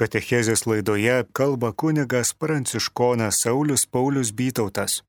Katechezės 0.00 0.62
laidoje 0.64 1.26
kalba 1.36 1.74
kunigas 1.76 2.30
pranciškonas 2.32 3.42
Saulis 3.42 3.82
Paulius 3.84 4.30
Bytautas. 4.32 5.02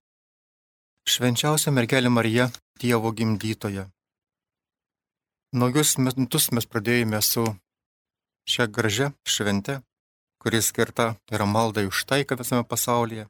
Švenčiausia 1.08 1.72
mergelė 1.72 2.10
Marija, 2.12 2.50
Dievo 2.76 3.14
gimdytoja. 3.16 3.86
Naujus 5.56 5.94
metus 5.96 6.50
mes 6.52 6.68
pradėjome 6.68 7.22
su 7.24 7.46
šią 8.52 8.68
gražią 8.80 9.08
šventę, 9.24 9.78
kuris 10.44 10.74
skirta 10.74 11.08
yra 11.32 11.48
maldai 11.48 11.86
už 11.88 12.04
taiką 12.12 12.36
visame 12.44 12.68
pasaulyje. 12.68 13.30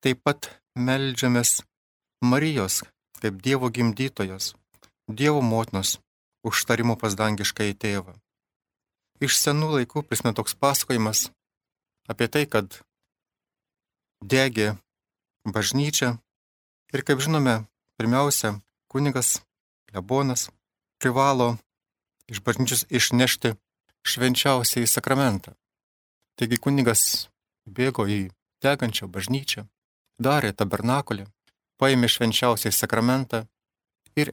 Taip 0.00 0.24
pat 0.24 0.48
melžiamės 0.88 1.58
Marijos 2.24 2.80
kaip 3.20 3.36
Dievo 3.44 3.68
gimdytojos, 3.68 4.54
Dievo 5.12 5.44
motinos 5.44 5.98
užtarimo 6.40 6.96
pas 6.96 7.20
dangiškai 7.20 7.74
tėvą. 7.76 8.16
Iš 9.20 9.36
senų 9.36 9.74
laikų 9.74 10.02
prisimenu 10.08 10.32
toks 10.38 10.54
pasakojimas 10.56 11.26
apie 12.08 12.28
tai, 12.32 12.46
kad 12.48 12.80
degė 14.24 14.74
bažnyčia 15.44 16.14
ir, 16.92 17.04
kaip 17.04 17.20
žinome, 17.20 17.66
pirmiausia, 18.00 18.56
kunigas, 18.88 19.40
lebonas 19.92 20.48
privalo 21.00 21.56
iš 22.32 22.40
bažnyčios 22.44 22.86
išnešti 22.88 23.54
švenčiausiai 24.08 24.88
sakramentą. 24.88 25.52
Taigi 26.40 26.56
kunigas 26.56 27.28
bėgo 27.68 28.06
į 28.08 28.30
degančią 28.64 29.08
bažnyčią, 29.12 29.66
darė 30.16 30.52
tabernakulį, 30.56 31.26
paėmė 31.80 32.08
švenčiausiai 32.08 32.72
sakramentą 32.72 33.44
ir 34.16 34.32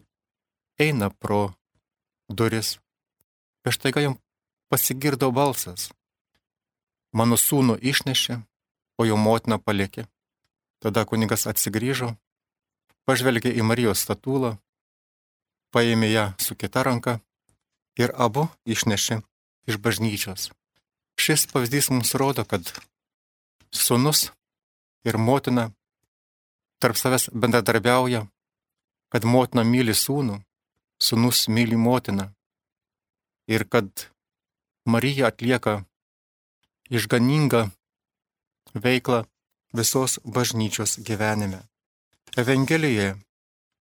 eina 0.80 1.10
pro 1.10 1.52
duris. 2.30 2.78
Ir 3.68 3.76
štai 3.76 3.92
jam 4.04 4.16
pasigirdo 4.70 5.32
balsas. 5.32 5.90
Mano 7.14 7.38
sūnų 7.40 7.78
išnešė, 7.82 8.42
o 9.00 9.06
jo 9.08 9.18
motina 9.18 9.58
palikė. 9.58 10.08
Tada 10.84 11.06
kunigas 11.10 11.48
atsigrįžo, 11.50 12.12
pažvelgė 13.08 13.54
į 13.56 13.64
Marijos 13.66 14.04
statulą, 14.06 14.58
paėmė 15.74 16.12
ją 16.12 16.26
su 16.42 16.56
kita 16.56 16.84
ranka 16.86 17.18
ir 17.98 18.14
abu 18.14 18.48
išnešė 18.66 19.22
iš 19.68 19.80
bažnyčios. 19.82 20.52
Šis 21.18 21.48
pavyzdys 21.50 21.90
mums 21.90 22.14
rodo, 22.20 22.46
kad 22.46 22.62
sūnus 23.74 24.30
ir 25.08 25.18
motina 25.18 25.72
tarp 26.78 27.00
savęs 27.00 27.32
bendradarbiauja, 27.34 28.28
kad 29.10 29.26
motina 29.26 29.64
myli 29.66 29.96
sūnų, 29.98 30.38
sūnus 31.02 31.48
myli 31.50 31.80
motiną 31.80 32.30
ir 33.50 33.66
kad 33.66 33.90
Marija 34.88 35.28
atlieka 35.28 35.84
išganingą 36.90 37.62
veiklą 38.74 39.26
visos 39.76 40.20
bažnyčios 40.24 41.00
gyvenime. 41.08 41.60
Evangelijoje 42.38 43.18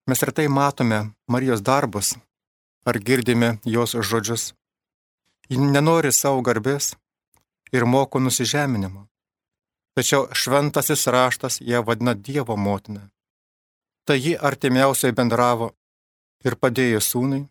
mes 0.08 0.24
retai 0.24 0.48
matome 0.48 1.00
Marijos 1.28 1.62
darbus 1.62 2.16
ar 2.86 3.00
girdime 3.00 3.58
jos 3.64 3.96
žodžius. 4.10 4.54
Ji 5.50 5.58
nenori 5.58 6.12
savo 6.12 6.42
garbės 6.42 6.96
ir 7.72 7.86
moko 7.86 8.20
nusižeminimo. 8.20 9.06
Tačiau 9.94 10.28
šventasis 10.34 11.08
raštas 11.08 11.62
ją 11.62 11.86
vadina 11.86 12.14
Dievo 12.14 12.58
motina. 12.58 13.10
Tai 14.06 14.18
ji 14.18 14.34
artimiausiai 14.38 15.14
bendravo 15.14 15.72
ir 16.46 16.58
padėjo 16.58 17.00
sūnui, 17.02 17.46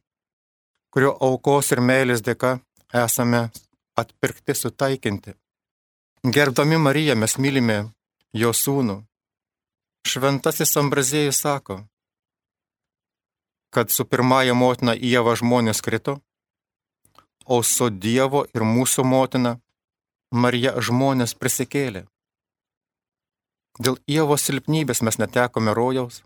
kurio 0.90 1.14
aukos 1.28 1.70
ir 1.72 1.80
meilės 1.80 2.22
dėka 2.22 2.58
esame 2.94 3.50
atpirkti 3.96 4.54
sutaikinti. 4.54 5.34
Gerbdami 6.34 6.78
Mariją 6.78 7.16
mes 7.16 7.36
mylime 7.38 7.78
jo 8.32 8.52
sūnų. 8.52 9.02
Šventasis 10.08 10.76
Ambrazėjus 10.80 11.40
sako, 11.44 11.82
kad 13.74 13.90
su 13.90 14.04
pirmąja 14.04 14.54
motina 14.54 14.94
Ieva 14.94 15.34
žmonės 15.40 15.82
krito, 15.82 16.18
o 17.44 17.62
su 17.62 17.90
Dievo 17.90 18.44
ir 18.54 18.62
mūsų 18.62 19.04
motina 19.04 19.56
Marija 20.30 20.74
žmonės 20.80 21.34
prisikėlė. 21.34 22.04
Dėl 23.78 23.98
Ievo 24.06 24.38
silpnybės 24.38 25.02
mes 25.02 25.18
netekome 25.18 25.74
rojaus. 25.74 26.22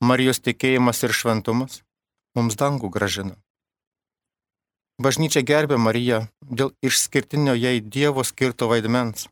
Marijos 0.00 0.38
tikėjimas 0.42 1.02
ir 1.02 1.14
šventumas 1.14 1.82
mums 2.38 2.56
dangų 2.58 2.90
gražina. 2.94 3.41
Bažnyčia 5.02 5.40
gerbė 5.42 5.78
Mariją 5.82 6.18
dėl 6.58 6.68
išskirtinio 6.86 7.54
jai 7.58 7.80
Dievo 7.94 8.22
skirto 8.28 8.68
vaidmens. 8.70 9.24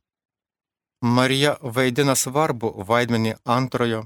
Marija 1.16 1.52
vaidina 1.76 2.16
svarbu 2.22 2.70
vaidmenį 2.88 3.36
antrojo, 3.56 4.00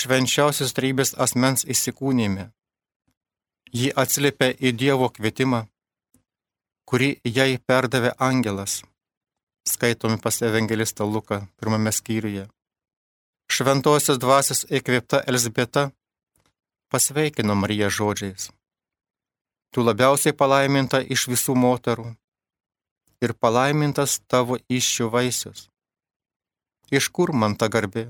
švenčiausios 0.00 0.76
trybės 0.76 1.14
asmens 1.26 1.66
įsikūnymė. 1.74 2.46
Ji 3.80 3.90
atsiliepia 4.04 4.52
į 4.54 4.74
Dievo 4.84 5.10
kvietimą, 5.18 5.64
kurį 6.88 7.10
jai 7.38 7.50
perdavė 7.58 8.14
angelas, 8.30 8.80
skaitomi 9.74 10.20
pas 10.24 10.42
evangelistą 10.50 11.08
Luką 11.10 11.44
pirmame 11.58 11.92
skyriuje. 11.92 12.48
Šventosios 13.50 14.20
dvasios 14.22 14.66
įkvėpta 14.70 15.24
Elzbieta 15.26 15.88
pasveikino 16.92 17.58
Mariją 17.58 17.90
žodžiais 17.98 18.52
tu 19.74 19.82
labiausiai 19.82 20.36
palaiminta 20.40 21.00
iš 21.16 21.26
visų 21.32 21.56
moterų 21.58 22.06
ir 23.26 23.34
palaimintas 23.44 24.20
tavo 24.30 24.58
iššių 24.78 25.08
vaisius. 25.14 25.64
Iš 26.94 27.08
kur 27.16 27.32
man 27.34 27.56
ta 27.58 27.66
garbė, 27.74 28.04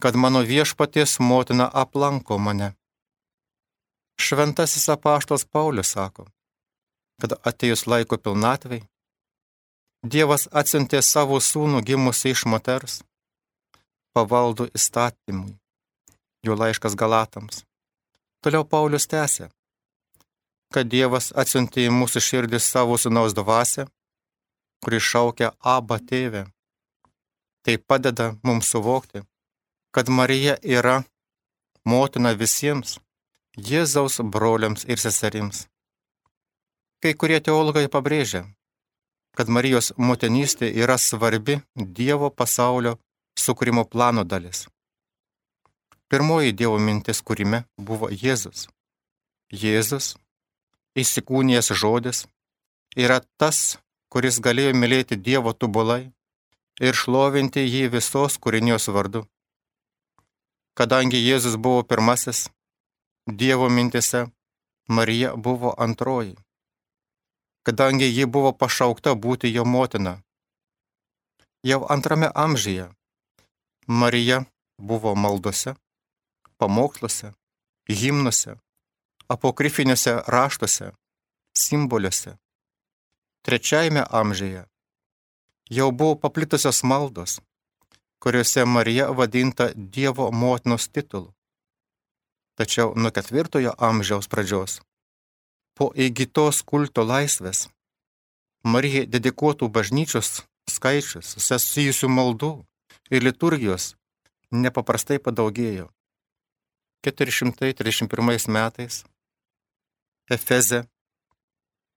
kad 0.00 0.16
mano 0.16 0.40
viešpaties 0.52 1.18
motina 1.20 1.66
aplanko 1.82 2.38
mane? 2.38 2.70
Šventasis 4.16 4.88
apaštas 4.94 5.44
Paulius 5.44 5.92
sako, 5.92 6.24
kad 7.20 7.36
atėjus 7.50 7.84
laiko 7.90 8.16
pilnatvei, 8.16 8.80
Dievas 10.02 10.48
atsintė 10.50 10.98
savo 11.06 11.36
sūnų 11.38 11.78
gimusi 11.86 12.32
iš 12.34 12.40
moters, 12.50 12.94
pavaldų 14.10 14.66
įstatymui, 14.74 15.52
jo 16.42 16.56
laiškas 16.58 16.96
Galatams. 16.98 17.60
Toliau 18.42 18.66
Paulius 18.66 19.06
tęsė, 19.06 19.46
kad 20.74 20.88
Dievas 20.88 21.30
atsiuntė 21.42 21.86
į 21.88 21.92
mūsų 21.94 22.22
širdį 22.28 22.60
savo 22.60 22.96
sunaus 22.98 23.36
dvasę, 23.36 23.86
kuri 24.82 25.00
šaukia 25.00 25.52
Abba 25.60 25.98
tėvę. 26.00 26.46
Tai 27.62 27.76
padeda 27.78 28.32
mums 28.42 28.72
suvokti, 28.72 29.22
kad 29.94 30.08
Marija 30.08 30.56
yra 30.62 31.02
motina 31.84 32.32
visiems 32.34 32.98
Jėzaus 33.56 34.18
broliams 34.24 34.86
ir 34.88 34.98
seserims. 34.98 35.66
Kai 37.02 37.12
kurie 37.18 37.38
teologai 37.44 37.84
pabrėžia, 37.92 38.46
kad 39.36 39.48
Marijos 39.48 39.92
motinystė 39.96 40.70
yra 40.82 40.96
svarbi 40.98 41.58
Dievo 41.76 42.30
pasaulio 42.30 42.96
sukūrimo 43.38 43.84
plano 43.84 44.24
dalis. 44.24 44.66
Pirmoji 46.08 46.52
Dievo 46.52 46.78
mintis 46.78 47.22
kūrime 47.24 47.64
buvo 47.76 48.08
Jėzus. 48.08 48.66
Jėzus 49.52 50.14
įsikūnijęs 50.98 51.72
žodis, 51.82 52.26
yra 52.96 53.20
tas, 53.40 53.78
kuris 54.12 54.40
galėjo 54.44 54.74
mylėti 54.76 55.16
Dievo 55.16 55.52
tubulai 55.52 56.12
ir 56.80 56.96
šlovinti 56.96 57.64
jį 57.64 57.88
visos 57.94 58.38
kūrinijos 58.38 58.88
vardu. 58.92 59.24
Kadangi 60.76 61.20
Jėzus 61.20 61.56
buvo 61.56 61.82
pirmasis, 61.84 62.48
Dievo 63.26 63.68
mintise 63.68 64.26
Marija 64.88 65.36
buvo 65.36 65.74
antroji. 65.78 66.36
Kadangi 67.62 68.08
ji 68.10 68.26
buvo 68.26 68.52
pašaukta 68.52 69.14
būti 69.14 69.52
jo 69.52 69.64
motina. 69.64 70.16
Jau 71.62 71.84
antrame 71.94 72.28
amžiuje 72.34 72.88
Marija 73.86 74.44
buvo 74.78 75.14
maldose, 75.14 75.74
pamoksluose, 76.58 77.32
himnuose, 77.88 78.56
apokrifiniuose 79.34 80.18
raštuose, 80.34 80.92
simboliuose. 81.58 82.36
Trečiajame 83.42 84.04
amžiuje 84.10 84.66
jau 85.76 85.90
buvo 85.92 86.14
paplitusios 86.16 86.82
maldos, 86.82 87.40
kuriuose 88.22 88.64
Marija 88.64 89.06
vadinta 89.10 89.70
Dievo 89.74 90.30
motinos 90.30 90.88
titulu. 90.88 91.32
Tačiau 92.54 92.92
nuo 92.96 93.10
ketvirtojo 93.10 93.72
amžiaus 93.78 94.28
pradžios, 94.28 94.80
po 95.74 95.92
įgytos 95.96 96.60
kulto 96.62 97.04
laisvės, 97.12 97.68
Marijai 98.62 99.08
dedikuotų 99.10 99.66
bažnyčios 99.74 100.44
skaičius, 100.70 101.32
susijusių 101.42 102.08
maldų 102.16 102.50
ir 103.10 103.24
liturgijos 103.26 103.96
nepaprastai 104.52 105.18
padaugėjo. 105.18 105.88
431 107.02 108.46
metais 108.54 109.02
Efeze 110.30 110.84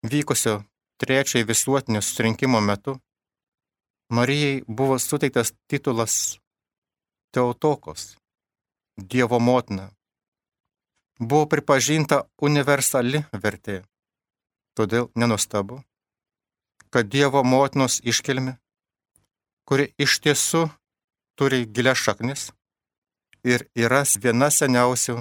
vykusio 0.04 0.63
trečiojo 0.98 1.45
visuotinio 1.45 2.01
susirinkimo 2.01 2.62
metu 2.62 3.00
Marijai 4.10 4.63
buvo 4.68 5.00
suteiktas 5.00 5.54
titulas 5.68 6.39
Teotokos, 7.31 8.18
Dievo 8.98 9.39
motina. 9.39 9.89
Buvo 11.19 11.45
pripažinta 11.50 12.22
universali 12.42 13.24
vertė. 13.33 13.81
Todėl 14.78 15.10
nenustabu, 15.16 15.81
kad 16.94 17.10
Dievo 17.10 17.44
motinos 17.44 17.98
iškilme, 18.04 18.57
kuri 19.66 19.89
iš 19.98 20.19
tiesų 20.21 20.68
turi 21.36 21.66
gilias 21.66 21.98
šaknis 21.98 22.51
ir 23.44 23.66
yra 23.74 24.04
viena 24.21 24.51
seniausių 24.51 25.18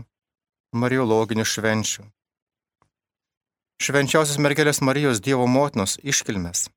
mariologinių 0.77 1.45
švenčių. 1.45 2.05
Švenčiausios 3.83 4.39
mergelės 4.39 4.79
Marijos 4.81 5.21
Dievo 5.21 5.47
motinos 5.51 5.99
iškilmes 6.03 6.69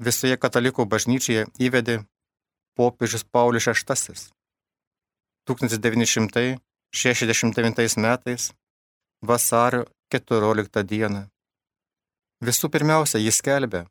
visoje 0.00 0.36
katalikų 0.40 0.88
bažnyčioje 0.88 1.44
įvedė 1.60 2.08
popiežius 2.78 3.24
Paulius 3.24 3.66
VI 3.68 4.14
1969 5.50 7.96
metais 8.00 8.52
vasario 9.20 9.84
14 10.08 10.84
dieną. 10.88 11.28
Visų 12.40 12.72
pirmiausia, 12.72 13.20
jis 13.20 13.36
skelbė, 13.42 13.84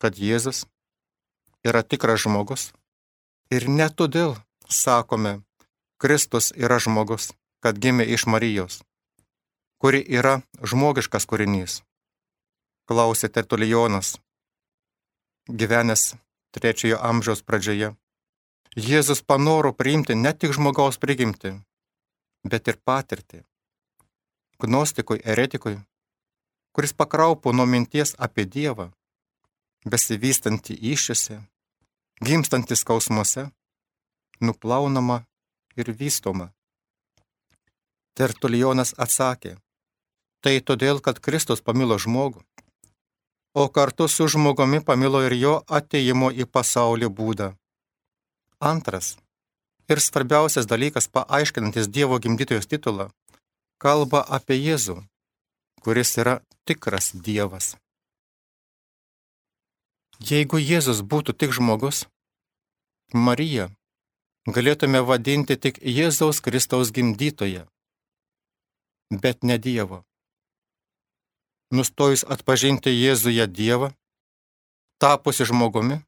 kad 0.00 0.16
Jėzus 0.16 0.64
yra 1.60 1.84
tikras 1.84 2.24
žmogus 2.24 2.72
ir 3.52 3.68
ne 3.68 3.92
todėl 3.92 4.40
sakome, 4.72 5.44
Kristus 6.00 6.48
yra 6.56 6.80
žmogus, 6.80 7.36
kad 7.60 7.76
gimė 7.76 8.08
iš 8.08 8.24
Marijos, 8.24 8.80
kuri 9.80 10.02
yra 10.04 10.40
žmogiškas 10.60 11.24
kūrinys. 11.24 11.80
Klausė 12.84 13.30
Tertulijonas, 13.32 14.18
gyvenęs 15.48 16.14
trečiojo 16.52 16.98
amžiaus 17.10 17.40
pradžioje. 17.46 17.94
Jėzus 18.76 19.22
panoro 19.26 19.72
priimti 19.72 20.14
ne 20.14 20.32
tik 20.36 20.52
žmogaus 20.54 20.98
prigimti, 21.02 21.54
bet 22.44 22.68
ir 22.68 22.76
patirtį. 22.84 23.40
Gnostikui, 24.60 25.22
eretikui, 25.24 25.78
kuris 26.76 26.92
pakraupo 26.92 27.54
nuo 27.56 27.66
minties 27.66 28.12
apie 28.18 28.44
Dievą, 28.44 28.90
besivystantį 29.88 30.76
iššiose, 30.92 31.40
gimstantį 32.20 32.76
skausmuose, 32.76 33.48
nuplaunama 34.44 35.22
ir 35.80 35.90
vystoma. 35.96 36.50
Tertulijonas 38.14 38.92
atsakė, 39.00 39.56
tai 40.40 40.60
todėl, 40.60 41.00
kad 41.04 41.20
Kristus 41.20 41.60
pamilo 41.64 41.98
žmogų 41.98 42.42
o 43.54 43.68
kartu 43.68 44.08
su 44.08 44.28
žmogumi 44.28 44.84
pamilo 44.84 45.22
ir 45.26 45.34
jo 45.34 45.54
ateimo 45.68 46.30
į 46.30 46.46
pasaulį 46.46 47.08
būdą. 47.18 47.48
Antras 48.60 49.16
ir 49.90 50.00
svarbiausias 50.00 50.68
dalykas 50.70 51.08
paaiškinantis 51.10 51.88
Dievo 51.88 52.18
gimdytojos 52.22 52.70
titulą 52.70 53.10
kalba 53.82 54.20
apie 54.36 54.58
Jėzų, 54.60 55.00
kuris 55.82 56.16
yra 56.22 56.40
tikras 56.68 57.10
Dievas. 57.14 57.74
Jeigu 60.20 60.60
Jėzus 60.60 61.00
būtų 61.00 61.32
tik 61.32 61.56
žmogus, 61.56 62.04
Marija 63.14 63.70
galėtume 64.46 65.00
vadinti 65.00 65.56
tik 65.56 65.80
Jėzaus 65.82 66.42
Kristaus 66.44 66.92
gimdytoje, 66.92 67.64
bet 69.10 69.42
ne 69.42 69.58
Dievo 69.58 70.04
nustojus 71.70 72.24
atpažinti 72.26 72.90
Jėzuje 72.90 73.46
Dievą, 73.46 73.92
tapusi 74.98 75.46
žmogumi, 75.46 76.00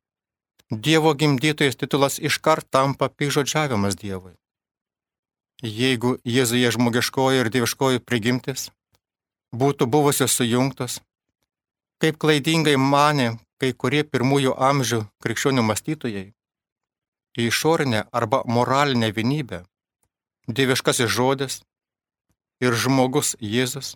Dievo 0.73 1.13
gimdytojas 1.15 1.77
titulas 1.77 2.19
iškart 2.19 2.65
tampa 2.71 3.09
pižodžiavimas 3.09 3.97
Dievui. 4.01 4.33
Jeigu 5.63 6.17
Jėzuje 6.25 6.71
žmogiškoji 6.73 7.43
ir 7.45 7.51
dieviškoji 7.53 8.01
prigimtis 8.01 8.71
būtų 9.53 9.87
buvusios 9.87 10.33
sujungtos, 10.33 11.01
kaip 12.01 12.17
klaidingai 12.19 12.79
mane 12.81 13.37
kai 13.63 13.71
kurie 13.79 14.03
pirmųjų 14.03 14.57
amžių 14.59 15.05
krikščionių 15.23 15.63
mąstytojai, 15.63 16.25
į 17.39 17.43
išorinę 17.47 18.01
arba 18.11 18.43
moralinę 18.49 19.13
vienybę, 19.15 19.63
dieviškasis 20.49 21.13
žodis 21.13 21.61
ir 22.65 22.75
žmogus 22.75 23.37
Jėzus 23.39 23.95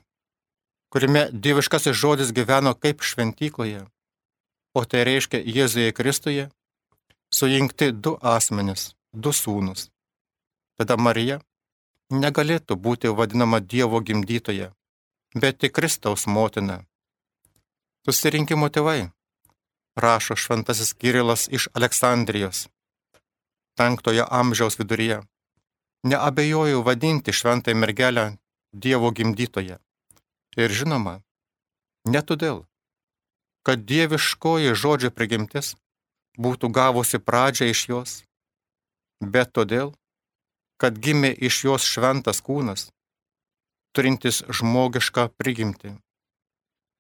kuriame 0.93 1.27
dieviškasis 1.33 1.97
žodis 1.97 2.33
gyveno 2.37 2.75
kaip 2.75 3.03
šventykloje, 3.03 3.83
o 4.77 4.85
tai 4.85 5.05
reiškia 5.09 5.41
Jėzuje 5.57 5.93
Kristuje, 5.97 6.49
sujungti 7.33 7.91
du 7.93 8.17
asmenis, 8.23 8.95
du 9.13 9.33
sūnus. 9.33 9.91
Tada 10.77 10.97
Marija 10.97 11.41
negalėtų 12.13 12.77
būti 12.77 13.13
vadinama 13.21 13.61
Dievo 13.61 14.01
gimdytoje, 14.01 14.71
bet 15.35 15.59
tik 15.59 15.75
Kristaus 15.79 16.27
motina. 16.27 16.85
Susirinkimo 18.07 18.69
tėvai, 18.71 19.11
rašo 19.97 20.37
šventasis 20.37 20.93
Kirilas 20.95 21.49
iš 21.49 21.69
Aleksandrijos, 21.75 22.69
penktojo 23.77 24.29
amžiaus 24.31 24.79
viduryje, 24.79 25.23
neabejoju 26.07 26.85
vadinti 26.87 27.33
šventąją 27.33 27.77
mergelę 27.83 28.27
Dievo 28.73 29.11
gimdytoje. 29.11 29.81
Ir 30.57 30.73
žinoma, 30.73 31.21
ne 32.09 32.23
todėl, 32.25 32.65
kad 33.67 33.83
dieviškoji 33.85 34.73
žodžio 34.73 35.11
prigimtis 35.13 35.75
būtų 36.41 36.71
gavusi 36.73 37.21
pradžią 37.21 37.69
iš 37.73 37.81
jos, 37.91 38.13
bet 39.21 39.53
todėl, 39.53 39.93
kad 40.81 40.97
gimė 40.97 41.33
iš 41.49 41.65
jos 41.69 41.85
šventas 41.85 42.41
kūnas, 42.47 42.89
turintis 43.97 44.43
žmogišką 44.49 45.29
prigimtį, 45.41 45.97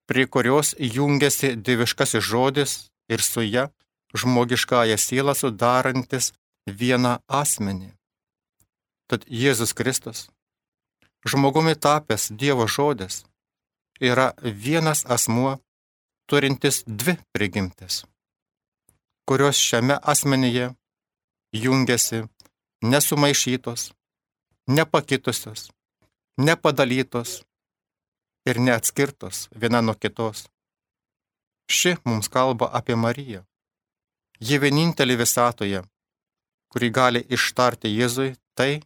prie 0.08 0.26
kurios 0.26 0.74
jungiasi 0.76 1.54
dieviškasis 1.56 2.24
žodis 2.24 2.76
ir 3.12 3.24
su 3.24 3.44
ją 3.44 3.68
žmogiškąją 4.16 4.96
sielą 4.96 5.34
sudarantis 5.36 6.32
vieną 6.66 7.18
asmenį. 7.28 7.92
Tad 9.06 9.26
Jėzus 9.30 9.72
Kristus, 9.78 10.26
žmogumi 11.26 11.76
tapęs 11.78 12.30
Dievo 12.32 12.66
žodis, 12.66 13.24
yra 14.00 14.32
vienas 14.42 15.04
asmuo 15.06 15.58
turintis 16.26 16.84
dvi 16.86 17.16
prigimtis, 17.32 18.04
kurios 19.28 19.56
šiame 19.56 19.98
asmenyje 20.02 20.74
jungiasi 21.52 22.22
nesumaišytos, 22.82 23.92
nepakitusios, 24.66 25.70
nepadalytos 26.36 27.42
ir 28.46 28.60
neatskirtos 28.60 29.48
viena 29.60 29.80
nuo 29.82 29.94
kitos. 29.94 30.46
Ši 31.70 31.96
mums 32.04 32.28
kalba 32.28 32.70
apie 32.78 32.96
Mariją. 32.96 33.42
Ji 34.40 34.58
vienintelė 34.60 35.16
visatoje, 35.16 35.80
kuri 36.70 36.90
gali 36.90 37.24
ištarti 37.36 37.88
Jėzui 37.88 38.36
tai, 38.54 38.82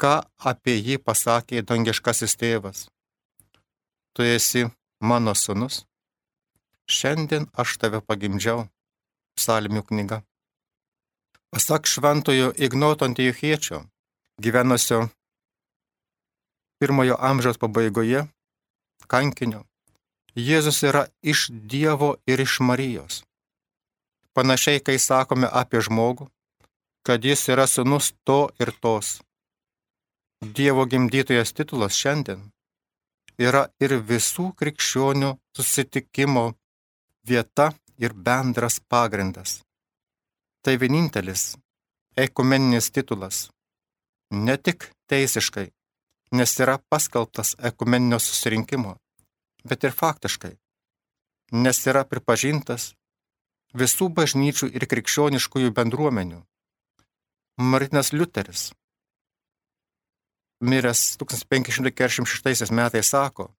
ką 0.00 0.22
apie 0.50 0.76
jį 0.78 0.96
pasakė 1.04 1.64
dangiškasis 1.66 2.36
tėvas 2.40 2.86
tu 4.12 4.22
esi 4.22 4.66
mano 5.00 5.34
sunus, 5.34 5.84
šiandien 6.90 7.46
aš 7.54 7.78
tave 7.80 8.00
pagimdžiau. 8.00 8.66
Psalmių 9.38 9.82
knyga. 9.88 10.18
Pasak 11.50 11.86
šventojo 11.86 12.50
Ignoto 12.58 13.06
Antiochiečio, 13.08 13.78
gyvenusio 14.42 15.08
pirmojo 16.78 17.16
amžiaus 17.30 17.58
pabaigoje, 17.62 18.26
kankinio, 19.06 19.64
Jėzus 20.36 20.82
yra 20.86 21.06
iš 21.22 21.48
Dievo 21.50 22.14
ir 22.26 22.40
iš 22.40 22.60
Marijos. 22.62 23.22
Panašiai, 24.34 24.78
kai 24.78 24.98
sakome 24.98 25.48
apie 25.50 25.80
žmogų, 25.82 26.28
kad 27.02 27.24
jis 27.24 27.48
yra 27.50 27.66
sunus 27.66 28.12
to 28.24 28.48
ir 28.62 28.70
tos. 28.82 29.18
Dievo 30.40 30.86
gimdytojas 30.86 31.52
titulas 31.52 31.98
šiandien 31.98 32.46
yra 33.40 33.66
ir 33.80 33.96
visų 34.04 34.50
krikščionių 34.60 35.30
susitikimo 35.56 36.50
vieta 37.26 37.70
ir 37.96 38.12
bendras 38.12 38.80
pagrindas. 38.80 39.60
Tai 40.60 40.76
vienintelis 40.76 41.54
ekumeninis 42.16 42.90
titulas. 42.92 43.48
Ne 44.30 44.56
tik 44.56 44.90
teisiškai, 45.08 45.70
nes 46.36 46.52
yra 46.60 46.76
paskelbtas 46.92 47.56
ekumeninio 47.70 48.18
susirinkimo, 48.20 48.96
bet 49.64 49.84
ir 49.88 49.96
faktiškai, 49.96 50.52
nes 51.64 51.80
yra 51.90 52.04
pripažintas 52.04 52.92
visų 53.74 54.10
bažnyčių 54.14 54.70
ir 54.76 54.86
krikščioniškųjų 54.90 55.72
bendruomenių. 55.74 56.44
Martinas 57.60 58.12
Liuteris 58.12 58.70
miręs 60.60 61.16
1546 61.16 62.70
metais 62.70 63.08
sako, 63.08 63.50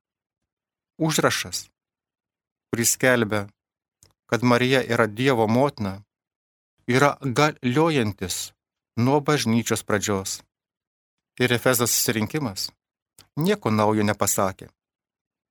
užrašas, 0.98 1.70
kuris 2.70 2.92
skelbia, 2.94 3.48
kad 4.30 4.44
Marija 4.44 4.82
yra 4.84 5.08
Dievo 5.08 5.48
motina, 5.48 6.02
yra 6.88 7.18
galiojantis 7.22 8.54
nuo 8.98 9.20
bažnyčios 9.20 9.84
pradžios. 9.84 10.42
Ir 11.40 11.54
Efezas 11.54 11.92
susirinkimas 11.92 12.70
nieko 13.36 13.72
naujo 13.72 14.04
nepasakė, 14.04 14.68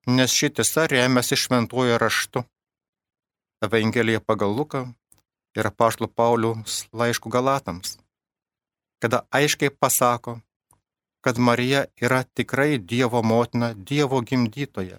nes 0.07 0.33
ši 0.33 0.50
tiesa 0.57 0.87
remiasi 0.87 1.37
šventuoju 1.37 1.99
raštu. 1.99 2.45
Evangelija 3.64 4.21
pagal 4.21 4.54
Luką 4.57 4.85
ir 5.57 5.66
apaštlų 5.66 6.09
Paulius 6.14 6.85
laiškų 6.92 7.33
Galatams, 7.33 7.99
kada 9.02 9.25
aiškiai 9.33 9.73
pasako, 9.73 10.38
kad 11.20 11.38
Marija 11.38 11.84
yra 12.00 12.22
tikrai 12.22 12.78
Dievo 12.78 13.22
motina, 13.22 13.74
Dievo 13.74 14.20
gimdytoja. 14.20 14.98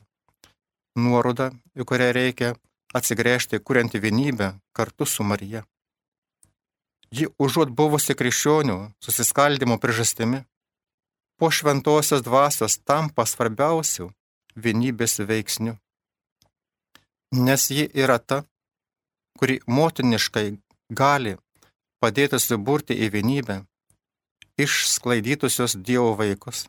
Nuoroda, 0.96 1.52
į 1.76 1.86
kurią 1.88 2.12
reikia 2.14 2.54
atsigręžti, 2.94 3.60
kurianti 3.60 4.00
vienybę 4.00 4.54
kartu 4.76 5.06
su 5.06 5.24
Marija. 5.24 5.64
Ji 7.12 7.28
užuot 7.40 7.72
buvusi 7.76 8.16
krikščionių 8.16 8.78
susiskaldimo 9.04 9.78
priežastimi, 9.80 10.44
po 11.40 11.50
šventosios 11.52 12.22
dvasios 12.22 12.78
tampa 12.86 13.26
svarbiausių 13.26 14.12
vienybės 14.56 15.18
veiksnių. 15.26 15.74
Nes 17.34 17.64
ji 17.72 17.88
yra 18.04 18.20
ta, 18.20 18.44
kuri 19.40 19.58
motiniškai 19.66 20.60
gali 20.94 21.38
padėti 22.04 22.38
suburti 22.40 22.94
į 22.94 23.10
vienybę 23.16 23.58
išsklaidytusios 24.64 25.76
Dievo 25.88 26.14
vaikus, 26.20 26.68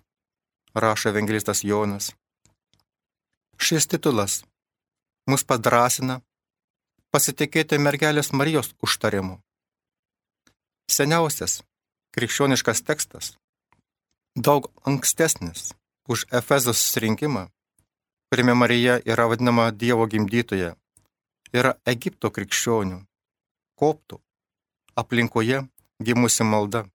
rašo 0.74 1.08
evangelistas 1.12 1.64
Jonas. 1.64 2.12
Šis 3.60 3.86
titulas 3.86 4.42
mus 5.28 5.44
padrasina 5.44 6.20
pasitikėti 7.12 7.78
mergelės 7.78 8.32
Marijos 8.32 8.72
užtarimu. 8.82 9.38
Seniausias 10.90 11.60
krikščioniškas 12.16 12.82
tekstas, 12.88 13.34
daug 14.36 14.68
ankstesnis 14.88 15.72
už 16.08 16.26
Efezos 16.32 16.80
susirinkimą, 16.80 17.46
kuriame 18.32 18.54
Marija 18.54 18.98
yra 19.04 19.28
vadinama 19.30 19.70
Dievo 19.70 20.08
gimdytoje, 20.08 20.72
yra 21.52 21.76
Egipto 21.86 22.32
krikščionių, 22.32 22.98
koptų, 23.78 24.18
aplinkoje 24.96 25.62
gimusi 26.02 26.44
malda 26.44 26.86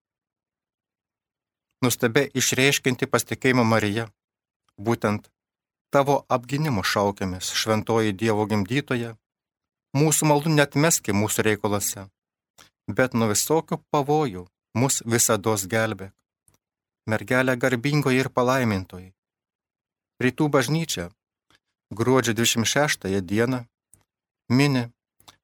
nustebė 1.86 2.28
išreiškinti 2.34 3.08
pasitikėjimą 3.12 3.64
Marija. 3.64 4.08
Būtent 4.78 5.30
tavo 5.94 6.26
apginimo 6.30 6.84
šaukiamės, 6.84 7.52
šventoji 7.54 8.14
Dievo 8.14 8.46
gimdytoje. 8.50 9.16
Mūsų 9.98 10.30
maldų 10.30 10.54
net 10.54 10.76
meski 10.76 11.16
mūsų 11.16 11.46
reikalose, 11.48 12.08
bet 12.88 13.14
nuo 13.14 13.30
visokių 13.32 13.80
pavojų 13.92 14.48
mus 14.78 15.02
visada 15.06 15.56
gelbėk. 15.74 16.14
Mergelė 17.08 17.56
garbingoji 17.56 18.20
ir 18.20 18.30
palaimintoji. 18.30 19.14
Rytų 20.20 20.50
bažnyčia 20.50 21.08
gruodžio 21.90 22.34
26 22.34 23.22
dieną 23.22 23.66
mini 24.50 24.92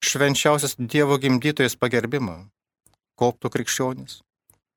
švenčiausias 0.04 0.76
Dievo 0.78 1.18
gimdytojas 1.18 1.76
pagerbimą, 1.80 2.50
koptų 3.16 3.50
krikščionis. 3.50 4.22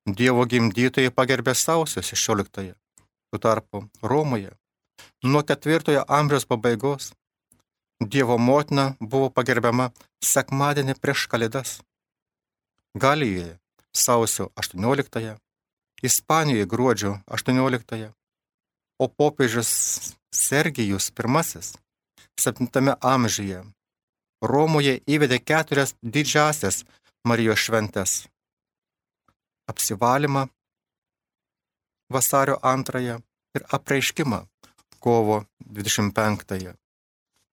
Dievo 0.06 0.44
gimdytojai 0.46 1.10
pagerbė 1.10 1.54
sausio 1.58 2.00
16-ąją. 2.00 2.74
Tuo 3.30 3.38
tarpu 3.42 3.88
Romoje 4.02 4.52
nuo 5.24 5.42
4-ojo 5.42 6.04
amžiaus 6.08 6.46
pabaigos 6.46 7.12
Dievo 8.00 8.36
motina 8.38 8.84
buvo 9.00 9.30
pagerbiama 9.32 9.88
sekmadienį 10.22 10.94
prieš 11.00 11.24
kalėdas. 11.32 11.70
Galijoje 12.94 13.56
sausio 13.96 14.50
18-ąją, 14.62 15.34
Ispanijoje 16.02 16.66
gruodžio 16.66 17.12
18-ąją, 17.26 18.12
o 19.00 19.08
popiežius 19.08 19.72
Sergijus 20.30 21.10
I 21.10 22.40
7 22.40 22.94
amžiuje 23.00 23.64
Romoje 24.42 25.00
įvedė 25.08 25.40
keturias 25.40 25.94
didžiasias 26.02 26.84
Marijos 27.24 27.58
šventes 27.58 28.28
apsivalymą 29.70 30.46
vasario 32.10 32.56
2 32.62 33.20
ir 33.56 33.62
apreiškimą 33.76 34.40
kovo 35.00 35.44
25. 35.60 36.74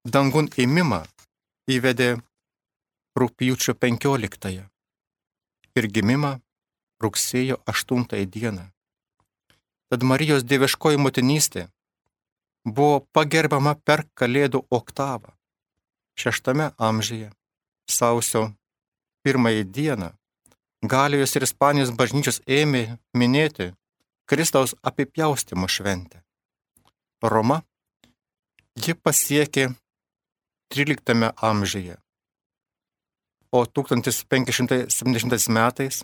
Dangun 0.05 0.50
įmimą 0.58 1.01
įvedė 1.72 2.10
rūpjūčio 3.20 3.75
15 3.79 4.53
ir 5.79 5.88
gimimą 5.96 6.34
rugsėjo 7.03 7.60
8 7.74 8.25
dieną. 8.36 8.65
Tad 9.89 10.03
Marijos 10.10 10.43
dieviškoji 10.50 10.98
motinystė 10.98 11.67
buvo 12.65 13.05
pagerbama 13.13 13.75
per 13.75 14.05
Kalėdų 14.17 14.63
oktavą. 14.72 15.34
Šeštame 16.17 16.72
amžiuje, 16.77 17.29
sausio 17.89 18.43
pirmąją 19.24 19.63
dieną, 19.63 20.10
Galijos 20.83 21.31
ir 21.39 21.45
Ispanijos 21.47 21.93
bažnyčios 21.95 22.41
ėmė 22.43 22.97
minėti 23.15 23.69
Kristaus 24.27 24.73
apipjaustimo 24.83 25.69
šventę. 25.71 26.19
Roma 27.23 27.61
ji 28.75 28.91
pasiekė 28.91 29.69
13 30.75 31.31
amžiuje, 31.39 31.95
o 33.55 33.63
1570 33.63 35.49
metais 35.55 36.03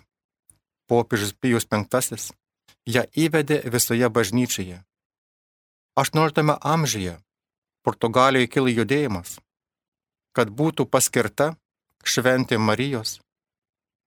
popiežius 0.88 1.36
Pijus 1.36 1.68
V 1.68 1.76
ją 2.88 3.04
įvedė 3.12 3.60
visoje 3.68 4.08
bažnyčioje. 4.08 4.82
18 6.00 6.56
amžiuje 6.60 7.18
Portugalijoje 7.84 8.48
kilo 8.48 8.68
judėjimas, 8.72 9.40
kad 10.32 10.48
būtų 10.48 10.88
paskirta 10.88 11.56
šventė 12.04 12.56
Marijos 12.56 13.20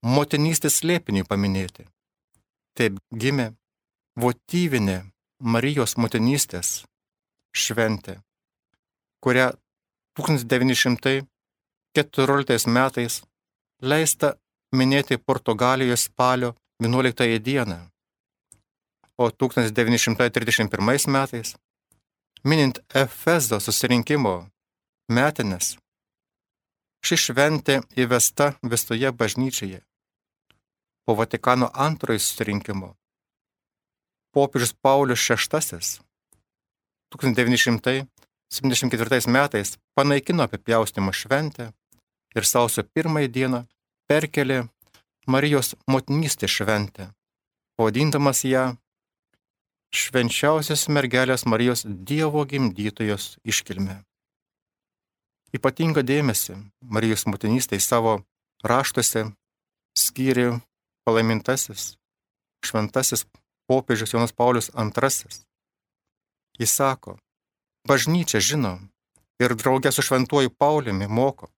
motinystės 0.03 0.81
slėpinį 0.81 1.23
paminėti. 1.27 1.85
Taip 2.75 2.97
gimė 3.15 3.53
votyvinė 4.19 5.11
Marijos 5.39 5.97
motinystės 5.97 6.85
šventė, 7.55 8.19
kurią 9.23 9.53
1914 10.19 12.67
metais 12.67 13.23
leista 13.81 14.35
minėti 14.75 15.17
Portugalijos 15.17 16.03
spalio 16.09 16.55
11 16.83 17.39
dieną, 17.39 17.89
o 19.17 19.29
1931 19.29 21.07
metais, 21.07 21.55
minint 22.43 22.79
Efezo 22.93 23.59
susirinkimo 23.59 24.49
metinės, 25.11 25.77
ši 27.03 27.17
šventė 27.27 27.81
įvesta 27.99 28.55
visoje 28.63 29.11
bažnyčioje 29.11 29.83
po 31.05 31.15
Vatikano 31.15 31.69
antrojo 31.73 32.19
susirinkimo. 32.19 32.95
Popiežius 34.33 34.73
Paulius 34.73 35.29
VI 35.29 35.35
1974 37.13 39.27
metais 39.27 39.77
panaikino 39.95 40.43
apipjaustimo 40.43 41.13
šventę 41.13 41.71
ir 42.35 42.45
sausio 42.45 42.83
pirmąją 42.83 43.27
dieną 43.27 43.65
perkelė 44.09 44.67
Marijos 45.27 45.75
motinystės 45.87 46.51
šventę, 46.51 47.13
pavadindamas 47.77 48.43
ją 48.43 48.75
švenčiausios 49.93 50.89
mergelės 50.89 51.45
Marijos 51.45 51.85
Dievo 51.85 52.45
gimdytojos 52.49 53.37
iškilme. 53.45 54.01
Ypatingą 55.53 56.01
dėmesį 56.01 56.57
Marijos 56.81 57.27
motinystė 57.29 57.79
savo 57.79 58.25
raštuose 58.65 59.29
skyrė 59.95 60.59
palaimintasis, 61.05 61.95
šventasis 62.65 63.25
popiežius 63.67 64.13
Jonas 64.13 64.31
Paulius 64.31 64.69
II. 64.75 65.43
Jis 66.59 66.71
sako, 66.71 67.17
bažnyčia 67.87 68.39
žino 68.39 68.79
ir 69.41 69.55
draugė 69.57 69.91
su 69.91 70.05
šventuoju 70.05 70.53
Pauliumi 70.53 71.07
moko, 71.07 71.49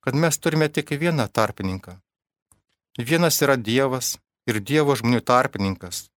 kad 0.00 0.14
mes 0.14 0.38
turime 0.38 0.68
tik 0.68 0.90
vieną 0.90 1.28
tarpininką. 1.28 1.98
Vienas 2.98 3.40
yra 3.44 3.56
Dievas 3.56 4.18
ir 4.48 4.60
Dievo 4.60 4.96
žmonių 4.98 5.22
tarpininkas, 5.24 6.08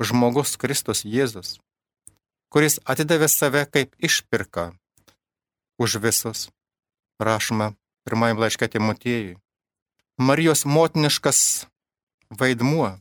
žmogus 0.00 0.56
Kristus 0.56 1.04
Jėzus, 1.04 1.58
kuris 2.48 2.78
atidavė 2.84 3.28
save 3.28 3.66
kaip 3.68 3.94
išpirka 3.98 4.72
už 5.78 5.98
visus, 6.00 6.48
rašoma 7.20 7.74
pirmajame 8.06 8.46
laiške 8.46 8.68
Timotiejui. 8.72 9.36
Marijos 10.16 10.64
motiniškas 10.64 11.66
vaidmuo 12.30 12.96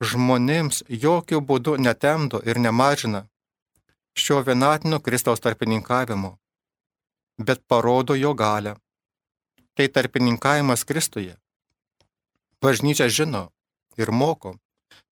žmonėms 0.00 0.82
jokių 0.88 1.40
būdų 1.48 1.76
netemdo 1.80 2.40
ir 2.44 2.60
nemažina 2.60 3.26
šio 4.16 4.42
vienatinio 4.44 5.00
Kristaus 5.00 5.40
tarpininkavimo, 5.40 6.36
bet 7.38 7.64
parodo 7.68 8.14
jo 8.14 8.34
galę. 8.34 8.76
Tai 9.76 9.88
tarpininkavimas 9.92 10.84
Kristuje. 10.88 11.36
Bažnyčia 12.64 13.10
žino 13.12 13.50
ir 14.00 14.08
moko, 14.08 14.54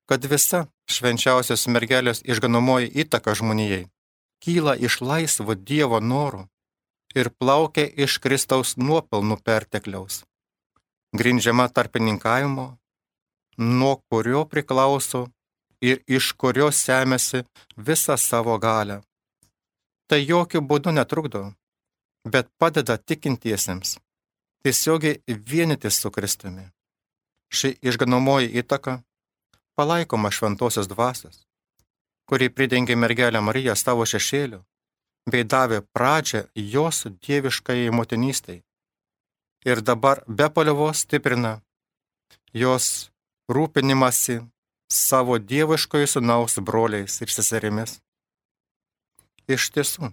kad 0.09 0.25
visa 0.25 0.67
švenčiausios 0.89 1.67
mergelės 1.69 2.23
išganomoji 2.25 2.89
įtaka 3.05 3.35
žmonijai 3.37 3.85
kyla 4.45 4.75
iš 4.77 5.01
laisvo 5.01 5.55
Dievo 5.57 6.01
norų 6.05 6.45
ir 7.17 7.31
plaukia 7.41 7.87
iš 8.07 8.19
Kristaus 8.21 8.75
nuopelnų 8.77 9.39
pertekliaus, 9.47 10.25
grindžiama 11.17 11.71
tarpininkavimo, 11.73 12.67
nuo 13.59 13.97
kurio 14.11 14.45
priklauso 14.45 15.27
ir 15.81 16.01
iš 16.07 16.33
kurio 16.41 16.71
semėsi 16.73 17.45
visą 17.77 18.17
savo 18.19 18.57
galę. 18.59 19.01
Tai 20.09 20.21
jokių 20.21 20.61
būdų 20.71 20.93
netrukdo, 20.99 21.45
bet 22.29 22.49
padeda 22.59 22.97
tikintiesiems 22.99 23.99
tiesiogiai 24.65 25.21
vienytis 25.51 26.01
su 26.01 26.11
Kristumi. 26.11 26.71
Ši 27.53 27.77
išganomoji 27.83 28.49
įtaka 28.61 29.03
palaikoma 29.77 30.31
šventosios 30.33 30.89
dvasios, 30.89 31.43
kuri 32.29 32.49
pridengė 32.49 32.97
mergelę 32.97 33.43
Mariją 33.45 33.75
savo 33.77 34.07
šešėliu 34.09 34.63
bei 35.31 35.45
davė 35.45 35.81
pradžią 35.97 36.47
jos 36.75 37.05
dieviškai 37.27 37.91
motinystai. 37.91 38.63
Ir 39.65 39.81
dabar 39.81 40.21
be 40.29 40.49
paliovos 40.53 41.05
stiprina 41.05 41.61
jos 42.53 43.11
rūpinimasi 43.51 44.41
savo 44.91 45.39
dieviškojo 45.39 46.07
sunaus 46.07 46.59
broliais 46.61 47.21
ir 47.21 47.33
seserimis. 47.33 47.99
Iš 49.49 49.71
tiesų, 49.75 50.13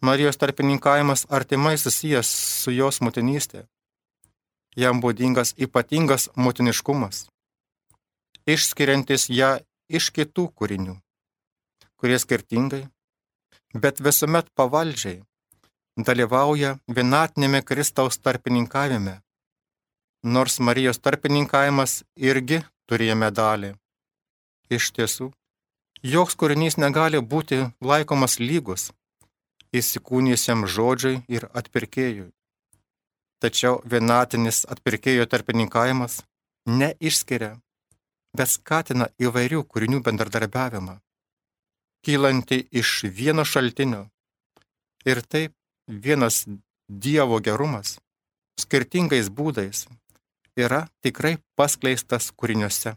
Marijos 0.00 0.36
tarpininkavimas 0.40 1.26
artimai 1.28 1.76
susijęs 1.78 2.28
su 2.62 2.72
jos 2.72 3.00
motinystė. 3.04 3.66
Jam 4.76 5.00
būdingas 5.04 5.52
ypatingas 5.60 6.28
motiniškumas, 6.36 7.26
išskiriantis 8.48 9.26
ją 9.28 9.50
iš 9.90 10.08
kitų 10.16 10.46
kūrinių, 10.56 10.94
kurie 12.00 12.18
skirtingai, 12.22 12.84
bet 13.74 14.00
visuomet 14.00 14.48
pavaldžiai 14.56 15.18
dalyvauja 16.08 16.78
vienatinėme 16.88 17.60
Kristaus 17.66 18.16
tarpininkavime, 18.24 19.18
nors 20.22 20.58
Marijos 20.60 21.00
tarpininkavimas 21.00 22.02
irgi 22.16 22.60
turėjo 22.88 23.16
medalį. 23.16 23.74
Iš 24.70 24.92
tiesų, 24.96 25.30
joks 26.02 26.36
kūrinys 26.36 26.76
negali 26.78 27.20
būti 27.20 27.62
laikomas 27.80 28.38
lygus 28.38 28.90
įsikūnysiam 29.72 30.66
žodžiui 30.66 31.22
ir 31.28 31.46
atpirkėjui. 31.54 32.30
Tačiau 33.40 33.80
vienatinis 33.88 34.66
atpirkėjo 34.68 35.24
tarpininkavimas 35.30 36.20
neišskiria, 36.68 37.54
bet 38.36 38.52
skatina 38.52 39.08
įvairių 39.22 39.62
kūrinių 39.64 40.02
bendradarbiavimą, 40.04 40.98
kylanti 42.04 42.66
iš 42.70 43.06
vieno 43.08 43.46
šaltinio. 43.46 44.08
Ir 45.08 45.22
taip 45.24 45.56
vienas 45.88 46.44
Dievo 46.90 47.38
gerumas 47.38 48.00
skirtingais 48.58 49.28
būdais 49.30 49.86
yra 50.66 50.80
tikrai 51.04 51.36
paskleistas 51.56 52.30
kūriniuose. 52.36 52.96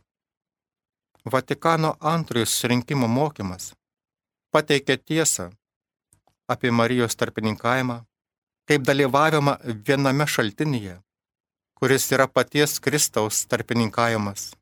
Vatikano 1.32 1.96
antrojo 2.00 2.46
surinkimo 2.46 3.08
mokymas 3.08 3.74
pateikia 4.52 4.98
tiesą 4.98 5.52
apie 6.48 6.72
Marijos 6.72 7.16
tarpininkavimą 7.16 8.04
kaip 8.68 8.84
dalyvavimą 8.88 9.58
viename 9.88 10.28
šaltinyje, 10.28 10.98
kuris 11.80 12.12
yra 12.16 12.28
paties 12.28 12.80
Kristaus 12.80 13.44
tarpininkavimas. 13.52 14.54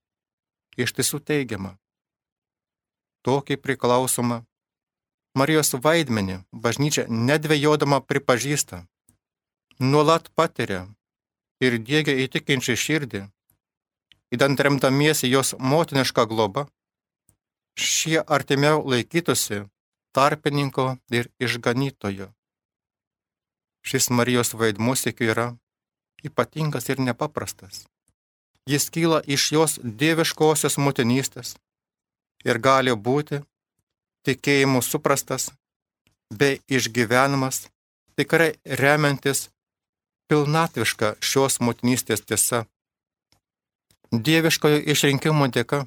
Iš 0.77 0.93
tiesų 0.97 1.19
teigiama. 1.27 1.75
Tokį 3.27 3.59
priklausomą 3.61 4.41
Marijos 5.37 5.75
vaidmenį 5.83 6.41
bažnyčia 6.51 7.05
nedvėjodama 7.07 8.01
pripažįsta, 8.03 8.81
nuolat 9.79 10.31
patiria 10.35 10.87
ir 11.61 11.77
dėgia 11.79 12.17
įtikinčią 12.25 12.75
širdį, 12.83 13.21
įdant 14.33 14.63
remdamiesi 14.65 15.29
jos 15.29 15.53
motinišką 15.59 16.25
globą, 16.31 16.65
šie 17.77 18.19
artimiau 18.37 18.83
laikytųsi 18.87 19.63
tarpininko 20.15 20.97
ir 21.11 21.29
išganytojo. 21.39 22.31
Šis 23.81 24.09
Marijos 24.13 24.53
vaidmuo 24.53 24.95
sėkiu 24.97 25.31
yra 25.33 25.47
ypatingas 26.25 26.89
ir 26.89 26.99
nepaprastas. 27.01 27.85
Jis 28.69 28.89
kyla 28.93 29.21
iš 29.25 29.47
jos 29.55 29.79
dieviškosios 29.81 30.77
motinystės 30.77 31.55
ir 32.45 32.59
gali 32.61 32.93
būti 32.93 33.41
tikėjimu 34.27 34.83
suprastas 34.85 35.49
bei 36.29 36.59
išgyvenamas 36.69 37.65
tikrai 38.19 38.53
remiantis 38.65 39.49
pilnatviška 40.31 41.15
šios 41.19 41.59
motinystės 41.59 42.23
tiesa. 42.23 42.61
Dieviškojo 44.11 44.79
išrinkimo 44.93 45.49
dėka, 45.57 45.81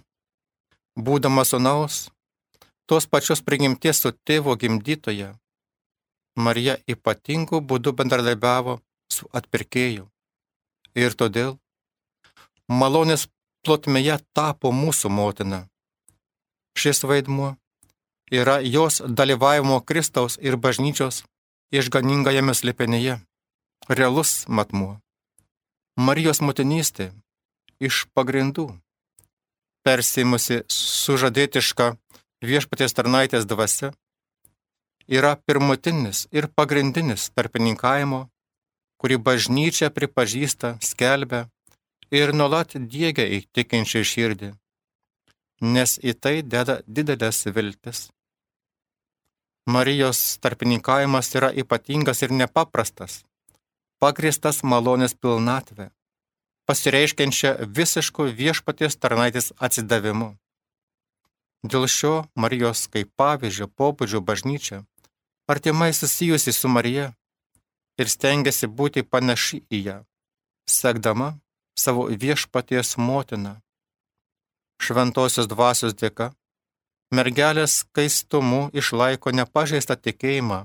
būdamas 1.07 1.55
sunaus, 1.55 1.97
tos 2.85 3.09
pačios 3.09 3.41
prigimties 3.41 4.05
su 4.05 4.13
tėvo 4.29 4.57
gimdytoje, 4.61 5.33
Marija 6.37 6.77
ypatingų 6.91 7.61
būdų 7.71 7.95
bendradarbiavo 7.99 8.79
su 9.17 9.29
atpirkėju. 9.41 10.09
Ir 10.95 11.15
todėl 11.21 11.57
malonės 12.69 13.29
plotmėje 13.65 14.19
tapo 14.37 14.73
mūsų 14.75 15.11
motina. 15.11 15.61
Šis 16.77 17.05
vaidmuo 17.09 17.55
yra 18.31 18.59
jos 18.61 19.01
dalyvavimo 19.21 19.81
Kristaus 19.81 20.37
ir 20.43 20.57
bažnyčios 20.57 21.23
išganingajame 21.73 22.55
slėpenyje, 22.55 23.23
realus 23.89 24.45
matmuo. 24.49 25.01
Marijos 25.97 26.41
motinystė 26.41 27.13
iš 27.81 28.05
pagrindų, 28.17 28.71
persimusi 29.85 30.63
sužadėtišką 30.73 31.91
viešpaties 32.45 32.97
tarnaitės 32.97 33.45
dvasia 33.47 33.93
yra 35.09 35.37
pirmutinis 35.37 36.27
ir 36.33 36.49
pagrindinis 36.49 37.29
tarpininkavimo, 37.37 38.29
kurį 38.99 39.19
bažnyčia 39.21 39.91
pripažįsta, 39.93 40.79
skelbia 40.81 41.45
ir 42.11 42.33
nuolat 42.33 42.75
dėgia 42.75 43.27
į 43.37 43.45
tikinčią 43.53 44.03
širdį, 44.11 44.51
nes 45.61 45.99
į 46.01 46.15
tai 46.17 46.41
deda 46.43 46.81
didelės 46.87 47.45
viltis. 47.53 48.09
Marijos 49.69 50.39
tarpininkavimas 50.45 51.31
yra 51.37 51.49
ypatingas 51.53 52.21
ir 52.25 52.33
nepaprastas, 52.33 53.23
pagristas 54.05 54.61
malonės 54.61 55.15
pilnatvė, 55.17 55.89
pasireiškiančia 56.69 57.57
visišku 57.79 58.27
viešpaties 58.41 58.99
tarnaitės 59.01 59.55
atsidavimu. 59.57 60.35
Dėl 61.65 61.87
šio 61.89 62.17
Marijos 62.37 62.85
kaip 62.93 63.09
pavyzdžio 63.17 63.71
pobūdžio 63.73 64.21
bažnyčia 64.21 64.83
artimai 65.49 65.93
susijusi 65.97 66.53
su 66.53 66.69
Marija 66.69 67.07
ir 68.01 68.11
stengiasi 68.13 68.69
būti 68.69 69.07
panaši 69.09 69.63
į 69.73 69.81
ją, 69.87 69.97
sekdama 70.69 71.31
savo 71.81 72.05
viešpaties 72.25 72.99
motiną. 73.01 73.55
Šventosios 74.85 75.49
dvasios 75.49 75.97
dėka 75.97 76.35
mergelės 77.17 77.81
skaistumu 77.87 78.69
išlaiko 78.77 79.33
nepažeistą 79.33 79.97
tikėjimą, 79.97 80.61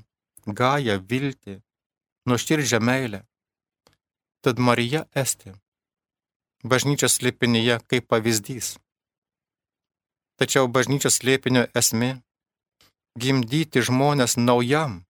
gają 0.59 0.99
viltį, 0.99 1.59
nuoširdžią 2.27 2.83
meilę. 2.83 3.28
Tad 4.41 4.59
Marija 4.59 5.05
esti 5.15 5.51
bažnyčios 6.63 7.21
lipinyje 7.21 7.79
kaip 7.87 8.07
pavyzdys. 8.07 8.77
Tačiau 10.39 10.67
bažnyčios 10.67 11.19
slėpinio 11.19 11.67
esmė- 11.75 12.21
gimdyti 13.21 13.83
žmonės 13.83 14.37
naujam 14.37 15.05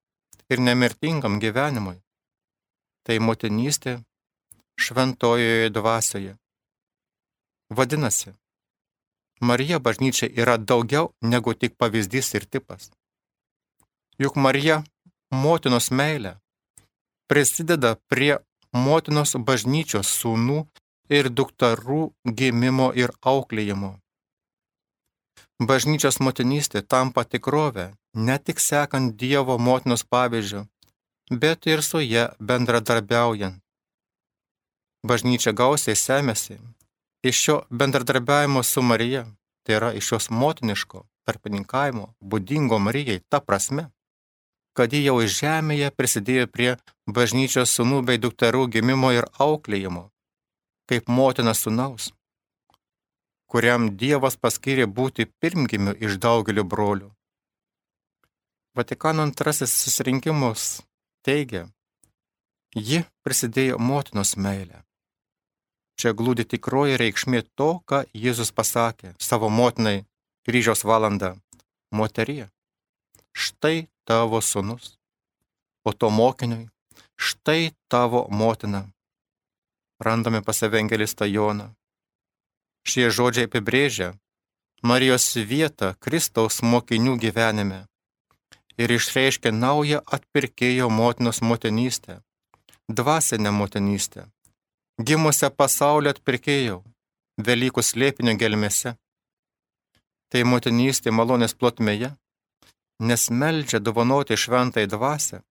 ir 0.49 0.59
nemirtingam 0.59 1.39
gyvenimui. 1.39 2.01
Tai 3.05 3.17
motinystė 3.19 4.03
šventojoje 4.77 5.69
dvasioje. 5.69 6.37
Vadinasi, 7.69 8.33
Marija 9.41 9.79
bažnyčia 9.79 10.27
yra 10.41 10.57
daugiau 10.57 11.13
negu 11.21 11.53
tik 11.53 11.77
pavyzdys 11.77 12.33
ir 12.33 12.45
tipas. 12.45 12.91
Juk 14.17 14.35
Marija 14.35 14.83
motinos 15.31 15.91
meilė 15.91 16.39
prisideda 17.27 17.95
prie 18.09 18.37
motinos 18.73 19.35
bažnyčios 19.35 20.09
sūnų 20.19 20.65
ir 21.09 21.29
dukterų 21.29 22.01
gimimo 22.25 22.91
ir 22.93 23.13
auklėjimo. 23.21 23.97
Bažnyčios 25.59 26.19
motinystė 26.23 26.81
tampa 26.81 27.25
tikrovė 27.25 27.91
ne 28.15 28.37
tik 28.39 28.61
sekant 28.63 29.17
Dievo 29.19 29.57
motinos 29.57 30.05
pavyzdžių, 30.07 30.65
bet 31.31 31.67
ir 31.67 31.83
su 31.83 31.99
ją 31.99 32.29
bendradarbiaujant. 32.39 33.59
Bažnyčia 35.03 35.51
gausiai 35.55 35.95
semėsi 35.95 36.59
iš 37.23 37.35
šio 37.43 37.61
bendradarbiavimo 37.69 38.63
su 38.63 38.81
Marija, 38.81 39.25
tai 39.63 39.75
yra 39.75 39.93
iš 39.93 40.11
jos 40.11 40.29
motiniško 40.29 41.05
tarpininkavimo, 41.27 42.13
būdingo 42.19 42.79
Marijai 42.79 43.21
ta 43.29 43.39
prasme, 43.39 43.89
kad 44.79 44.93
ji 44.95 45.01
jau 45.03 45.17
žemėje 45.19 45.89
prisidėjo 45.91 46.45
prie 46.47 46.69
bažnyčios 47.15 47.73
sunų 47.75 47.97
bei 48.07 48.19
dukterų 48.23 48.61
gimimo 48.71 49.09
ir 49.11 49.25
auklėjimo, 49.43 50.05
kaip 50.87 51.11
motina 51.11 51.51
sunaus, 51.51 52.13
kuriam 53.51 53.89
Dievas 54.03 54.39
paskyrė 54.39 54.85
būti 54.99 55.25
pirmgimiu 55.43 55.97
iš 56.07 56.15
daugelio 56.23 56.63
brolių. 56.63 57.09
Vatikano 58.79 59.27
antrasis 59.27 59.75
susirinkimus 59.81 60.69
teigia, 61.27 61.65
ji 62.71 63.03
prisidėjo 63.27 63.83
motinos 63.83 64.37
meilę. 64.39 64.85
Čia 65.99 66.15
glūdi 66.15 66.47
tikroji 66.47 66.95
reikšmė 67.03 67.43
to, 67.59 67.71
ką 67.83 68.05
Jėzus 68.15 68.55
pasakė 68.55 69.11
savo 69.19 69.51
motinai 69.51 70.05
kryžiaus 70.47 70.87
valandą. 70.87 71.35
Moterie, 71.91 72.47
štai 73.35 73.89
tavo 74.09 74.41
sunus, 74.41 74.97
o 75.87 75.93
to 75.93 76.09
mokiniui, 76.09 76.69
štai 77.25 77.71
tavo 77.91 78.27
motina. 78.39 78.81
Randame 80.05 80.41
pas 80.41 80.63
evangelistą 80.67 81.25
Joną. 81.29 81.67
Šie 82.89 83.11
žodžiai 83.15 83.45
apibrėžia 83.49 84.07
Marijos 84.81 85.27
vietą 85.51 85.91
Kristaus 85.99 86.61
mokinių 86.63 87.17
gyvenime 87.21 87.79
ir 88.81 88.93
išreiškia 88.95 89.51
naują 89.51 89.99
atpirkėjo 90.15 90.87
motinos 90.89 91.41
motinystę, 91.49 92.21
dvasinę 92.87 93.51
motinystę, 93.51 94.23
gimusią 95.07 95.49
pasaulio 95.59 96.15
atpirkėjau, 96.15 96.79
Velykų 97.39 97.83
slėpinio 97.87 98.33
gelmėse. 98.35 98.97
Tai 100.29 100.41
motinystė 100.43 101.13
malonės 101.15 101.53
plotmėje, 101.55 102.09
nes 102.99 103.29
meldžia 103.29 103.79
dovanoti 103.79 104.37
šventai 104.37 104.85
dvasę, 104.87 105.41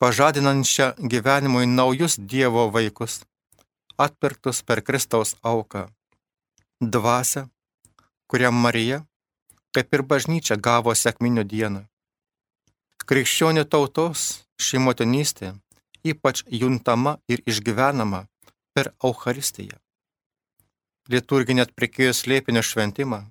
pažadinančią 0.00 0.86
gyvenimui 1.12 1.66
naujus 1.66 2.18
Dievo 2.18 2.68
vaikus, 2.74 3.20
atpirktus 3.96 4.62
per 4.62 4.82
Kristaus 4.82 5.36
auką. 5.42 5.88
Dvasę, 6.80 7.48
kurią 8.30 8.50
Marija, 8.52 9.04
kaip 9.74 9.94
ir 9.94 10.02
bažnyčia, 10.02 10.56
gavo 10.56 10.94
sėkminių 10.96 11.44
dieną. 11.44 11.82
Krikščionių 13.08 13.64
tautos 13.68 14.44
ši 14.60 14.80
motinystė 14.80 15.54
ypač 16.04 16.42
juntama 16.48 17.18
ir 17.28 17.42
išgyvenama 17.46 18.24
per 18.74 18.92
Eucharistiją. 19.04 19.76
Liturginė 21.10 21.66
atpirkėjo 21.66 22.14
slėpinio 22.14 22.62
šventimą 22.64 23.24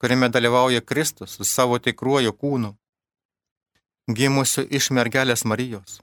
kuriame 0.00 0.28
dalyvauja 0.28 0.80
Kristus 0.80 1.36
su 1.36 1.44
savo 1.44 1.78
tikruoju 1.78 2.32
kūnu, 2.32 2.70
gimusiu 4.16 4.64
iš 4.78 4.90
mergelės 4.96 5.44
Marijos. 5.44 6.00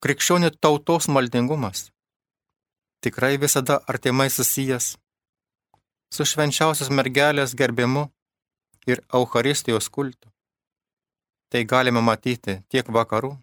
Krikščionių 0.00 0.50
tautos 0.64 1.08
maldingumas 1.12 1.90
tikrai 3.04 3.36
visada 3.42 3.80
artimai 3.86 4.28
susijęs 4.30 4.94
su 6.14 6.26
švenčiausios 6.32 6.90
mergelės 6.98 7.54
gerbimu 7.58 8.06
ir 8.86 9.02
Eucharistijos 9.14 9.88
kultu. 9.88 10.30
Tai 11.50 11.64
galime 11.64 12.00
matyti 12.00 12.60
tiek 12.70 12.86
vakarų, 12.96 13.34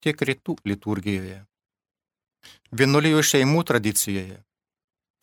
tiek 0.00 0.22
rytų 0.28 0.56
liturgijoje. 0.64 1.44
Vienuolijų 2.72 3.22
šeimų 3.30 3.64
tradicijoje 3.68 4.40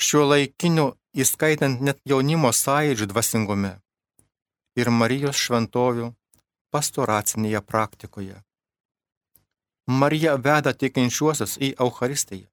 šiuo 0.03 0.25
laikiniu, 0.29 0.91
įskaitant 1.13 1.81
net 1.81 1.99
jaunimo 2.09 2.49
sąjūdžių 2.49 3.07
dvasingume 3.11 3.75
ir 4.79 4.89
Marijos 4.89 5.37
šventovių 5.37 6.09
pastoracinėje 6.73 7.61
praktikoje. 7.61 8.39
Marija 9.87 10.33
veda 10.39 10.73
tikinčiuosius 10.73 11.57
į 11.61 11.73
Eucharistiją. 11.85 12.47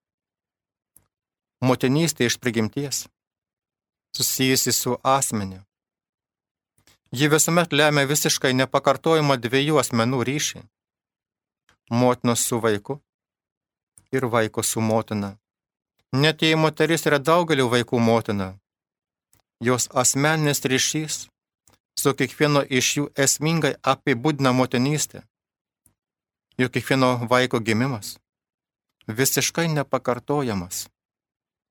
Motinystė 1.65 2.27
iš 2.27 2.37
prigimties, 2.43 3.07
susijusi 4.17 4.73
su 4.73 4.97
asmeniu. 5.05 5.63
Ji 7.13 7.29
visuomet 7.29 7.73
lemia 7.73 8.05
visiškai 8.07 8.53
nepakartojimą 8.61 9.37
dviejų 9.45 9.81
asmenų 9.81 10.25
ryšį- 10.29 10.63
motinos 12.01 12.45
su 12.49 12.61
vaiku 12.61 13.01
ir 14.13 14.27
vaiko 14.27 14.63
su 14.63 14.81
motina. 14.81 15.40
Net 16.13 16.43
jei 16.43 16.57
moteris 16.59 17.07
yra 17.07 17.21
daugelių 17.23 17.69
vaikų 17.71 17.99
motina, 18.03 18.55
jos 19.63 19.87
asmeninis 19.95 20.65
ryšys 20.67 21.19
su 22.01 22.15
kiekvieno 22.19 22.65
iš 22.67 22.89
jų 22.97 23.05
esmingai 23.15 23.77
apibūdina 23.93 24.51
motinystę, 24.51 25.23
jų 26.59 26.67
kiekvieno 26.75 27.13
vaiko 27.31 27.61
gimimas 27.63 28.17
visiškai 29.07 29.69
nepakartojamas. 29.69 30.89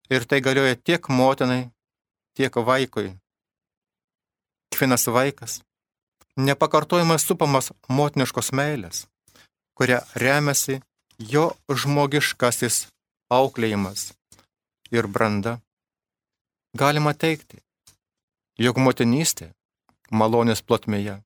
Ir 0.09 0.25
tai 0.25 0.41
galioja 0.41 0.75
tiek 0.75 1.09
motinai, 1.09 1.69
tiek 2.33 2.55
vaikui. 2.55 3.17
Kiekvienas 4.71 5.07
vaikas 5.07 5.61
nepakartojamas 6.39 7.25
supamas 7.27 7.73
motiniškos 7.89 8.53
meilės, 8.55 9.07
kuria 9.75 9.99
remiasi 10.15 10.79
jo 11.19 11.51
žmogiškasis 11.67 12.87
auklėjimas 13.29 14.13
ir 14.91 15.07
branda. 15.07 15.59
Galima 16.77 17.13
teikti, 17.13 17.63
jog 18.57 18.77
motinystė 18.77 19.53
malonės 20.11 20.61
plotmėje 20.61 21.19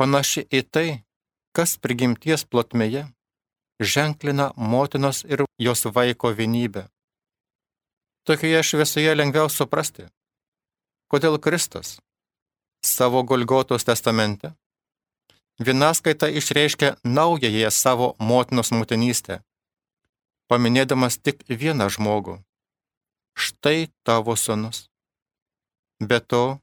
panaši 0.00 0.46
į 0.48 0.60
tai, 0.74 0.88
kas 1.52 1.76
prigimties 1.76 2.46
plotmėje 2.48 3.02
ženklina 3.92 4.46
motinos 4.56 5.24
ir 5.28 5.44
jos 5.60 5.84
vaiko 5.96 6.32
vienybę. 6.38 6.86
Tokioje 8.24 8.62
šviesoje 8.68 9.12
lengviau 9.16 9.48
suprasti, 9.52 10.06
kodėl 11.12 11.36
Kristus 11.44 11.98
savo 12.84 13.22
Golgotos 13.28 13.84
testamente 13.84 14.54
vienaskaita 15.60 16.28
išreiškia 16.40 16.94
naująją 17.04 17.70
savo 17.70 18.14
motinos 18.18 18.72
motinystę, 18.72 19.40
paminėdamas 20.48 21.20
tik 21.20 21.44
vieną 21.48 21.90
žmogų 21.92 22.40
štai 23.34 23.88
tavo 24.02 24.36
sunus. 24.36 24.88
Be 26.00 26.20
to, 26.20 26.58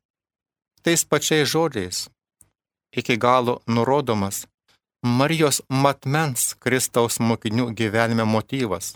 tais 0.82 1.06
pačiais 1.06 1.50
žodžiais, 1.50 2.08
iki 2.92 3.18
galo 3.18 3.62
nurodomas 3.68 4.48
Marijos 5.06 5.62
matmens 5.70 6.56
Kristaus 6.58 7.20
mokinių 7.22 7.70
gyvenime 7.78 8.26
motyvas, 8.26 8.96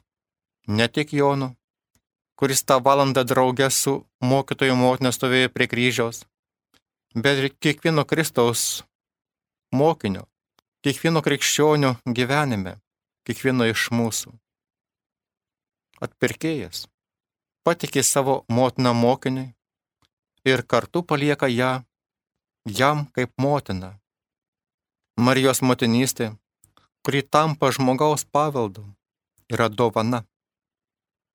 ne 0.67 0.87
tik 0.89 1.13
Jono, 1.13 1.53
kuris 2.35 2.63
tą 2.65 2.79
valandą 2.81 3.23
draugę 3.23 3.69
su 3.69 3.93
mokytojo 4.19 4.75
motina 4.75 5.11
stovėjo 5.13 5.51
prie 5.53 5.67
kryžiaus, 5.69 6.23
bet 7.13 7.37
ir 7.37 7.53
kiekvieno 7.53 8.03
Kristaus 8.09 8.81
mokinio, 9.71 10.25
kiekvieno 10.81 11.21
krikščionio 11.21 11.93
gyvenime, 12.17 12.79
kiekvieno 13.29 13.69
iš 13.69 13.91
mūsų. 13.93 14.33
Atpirkėjas 16.01 16.87
patikė 17.63 18.03
savo 18.03 18.35
motiną 18.49 18.93
mokiniui 18.93 19.53
ir 20.51 20.63
kartu 20.73 21.03
palieka 21.03 21.47
ją 21.47 21.71
jam 22.65 23.05
kaip 23.15 23.31
motina. 23.37 23.97
Marijos 25.17 25.61
motinystė, 25.61 26.31
kuri 27.05 27.21
tampa 27.21 27.71
žmogaus 27.75 28.23
paveldu, 28.25 28.85
yra 29.53 29.67
dovana. 29.69 30.23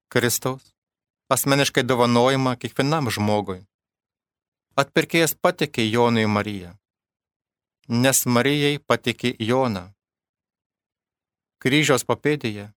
Kristaus 0.08 0.72
asmeniškai 1.28 1.82
dovanojama 1.82 2.54
kiekvienam 2.56 3.10
žmogui. 3.10 3.64
Atpirkėjas 4.76 5.34
patikė 5.34 5.86
Jonui 5.88 6.26
Mariją, 6.28 6.74
nes 7.88 8.26
Marijai 8.26 8.78
patikė 8.78 9.32
Joną. 9.40 9.86
Kryžiaus 11.62 12.04
papėdėje 12.04 12.68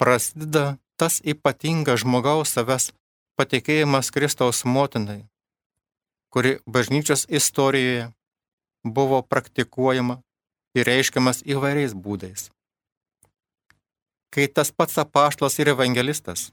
prasideda 0.00 0.78
tas 0.98 1.20
ypatingas 1.32 2.02
žmogaus 2.02 2.52
savęs 2.54 2.90
patikėjimas 3.38 4.10
Kristaus 4.14 4.64
motinai, 4.66 5.22
kuri 6.34 6.58
bažnyčios 6.66 7.24
istorijoje 7.30 8.10
buvo 8.84 9.22
praktikuojama 9.22 10.18
ir 10.74 10.90
reiškiamas 10.90 11.44
įvairiais 11.46 11.94
būdais. 11.94 12.50
Kai 14.34 14.46
tas 14.52 14.70
pats 14.74 14.98
apaštlas 15.00 15.56
ir 15.62 15.72
evangelistas, 15.72 16.50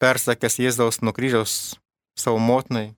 persakęs 0.00 0.58
Jėzaus 0.62 1.02
nukryžiaus 1.04 1.76
savo 2.18 2.40
motinai 2.40 2.94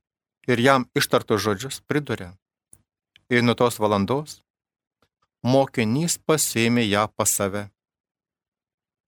ir 0.47 0.61
jam 0.61 0.87
ištartų 0.95 1.41
žodžius, 1.41 1.81
priduria. 1.89 2.35
Ir 3.33 3.43
nuo 3.43 3.57
tos 3.59 3.81
valandos 3.81 4.43
mokinys 5.45 6.19
pasėmė 6.29 6.85
ją 6.87 7.09
pas 7.17 7.31
save. 7.31 7.69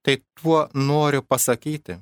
Tai 0.06 0.16
tuo 0.42 0.68
noriu 0.74 1.22
pasakyti, 1.22 1.96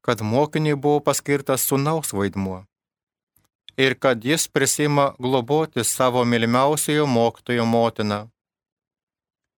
kad 0.00 0.20
mokiniai 0.22 0.76
buvo 0.82 1.00
paskirtas 1.00 1.64
sunaus 1.68 2.12
vaidmuo 2.14 2.60
ir 3.78 3.98
kad 4.02 4.24
jis 4.24 4.48
prisima 4.48 5.14
globoti 5.18 5.84
savo 5.84 6.24
mylimiausiojo 6.24 7.06
mokytojo 7.06 7.64
motiną, 7.64 8.30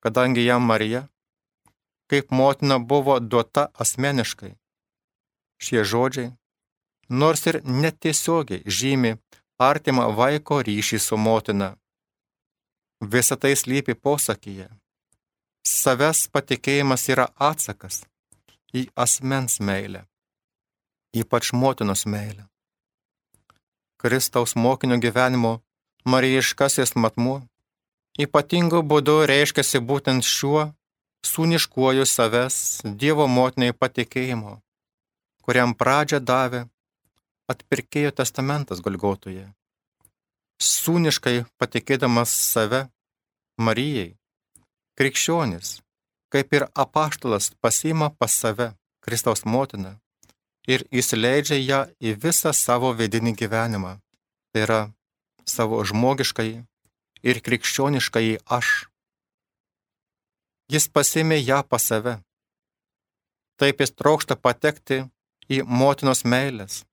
kadangi 0.03 0.45
jam 0.45 0.63
Marija, 0.63 1.03
kaip 2.11 2.31
motina 2.31 2.79
buvo 2.79 3.21
duota 3.21 3.69
asmeniškai. 3.75 4.53
Šie 5.65 5.85
žodžiai, 5.85 6.33
nors 7.09 7.47
ir 7.47 7.61
netiesiogiai 7.65 8.65
žymi 8.79 9.17
artimą 9.69 10.09
vaiko 10.17 10.63
ryšį 10.65 10.99
su 11.07 11.17
motina. 11.17 11.75
Visą 13.13 13.37
tai 13.37 13.53
slypi 13.57 13.95
posakyje. 13.95 14.80
Savęs 15.67 16.29
patikėjimas 16.33 17.05
yra 17.13 17.27
atsakas 17.37 18.05
į 18.73 18.87
asmens 18.97 19.59
meilę, 19.61 20.07
ypač 21.13 21.53
motinos 21.53 22.07
meilę. 22.07 22.47
Kristaus 24.01 24.57
mokinio 24.57 24.97
gyvenimo 24.97 25.59
marijiškasis 26.09 26.95
matmuo 26.97 27.43
ypatingu 28.19 28.81
būdu 28.83 29.27
reiškiasi 29.29 29.81
būtent 29.91 30.25
šiuo 30.25 30.71
sūniškuoju 31.27 32.07
savęs 32.09 32.57
Dievo 32.85 33.27
motinai 33.29 33.73
patikėjimo, 33.77 34.59
kuriam 35.45 35.75
pradžią 35.75 36.21
davė 36.25 36.65
atpirkėjo 37.53 38.15
testamentas 38.17 38.81
Golgotoje. 38.81 39.45
Sūniškai 40.61 41.45
patikėdamas 41.61 42.33
save 42.33 42.87
Marijai, 43.61 44.17
krikščionis, 45.01 45.79
kaip 46.29 46.53
ir 46.53 46.67
apaštalas, 46.77 47.55
pasima 47.65 48.11
pas 48.13 48.33
save 48.43 48.75
Kristaus 49.01 49.47
motiną 49.49 49.95
ir 50.69 50.85
įsileidžia 50.93 51.57
ją 51.57 51.81
į 52.05 52.13
visą 52.21 52.53
savo 52.53 52.93
vidinį 52.99 53.33
gyvenimą. 53.41 53.95
Tai 54.53 54.65
yra 54.67 54.81
savo 55.49 55.81
žmogiškai 55.89 56.51
ir 57.31 57.41
krikščioniškai 57.47 58.27
aš. 58.59 58.69
Jis 60.71 60.87
pasėmė 60.93 61.41
ją 61.41 61.63
pas 61.65 61.89
save. 61.93 62.19
Taip 63.57 63.81
jis 63.81 63.97
trokšta 63.97 64.37
patekti 64.37 65.03
į 65.49 65.65
motinos 65.65 66.27
meilės 66.29 66.85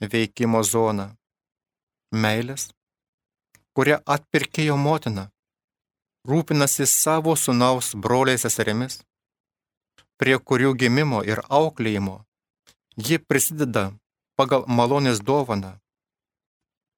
veikimo 0.00 0.64
zoną. 0.66 1.12
Meilės, 2.10 2.72
kurią 3.76 4.00
atpirkėjo 4.02 4.74
motina, 4.76 5.30
rūpinasi 6.28 6.86
savo 6.86 7.36
sunaus 7.36 7.94
broliais 7.94 8.42
seserimis, 8.44 9.00
prie 10.20 10.36
kurių 10.38 10.74
gimimo 10.76 11.22
ir 11.24 11.40
auklėjimo 11.48 12.20
Ji 12.98 13.16
prisideda 13.22 13.92
pagal 14.36 14.66
malonės 14.66 15.20
dovaną. 15.22 15.78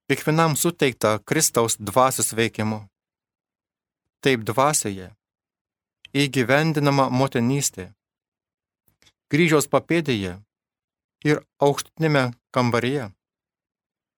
Kiekvienam 0.09 0.57
suteikta 0.57 1.19
Kristaus 1.29 1.77
dvasios 1.79 2.33
veikimu. 2.35 2.81
Taip 4.25 4.43
dvasioje 4.49 5.13
įgyvendinama 6.13 7.07
motinystė. 7.13 7.93
Kryžiaus 9.31 9.69
papėdėje 9.69 10.35
ir 11.29 11.45
aukštinėme 11.61 12.25
kambaryje 12.57 13.13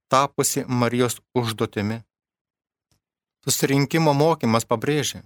tapusi 0.09 0.65
Marijos 0.65 1.21
užduotimi. 1.35 2.01
Susirinkimo 3.45 4.15
mokymas 4.17 4.65
pabrėžia, 4.65 5.21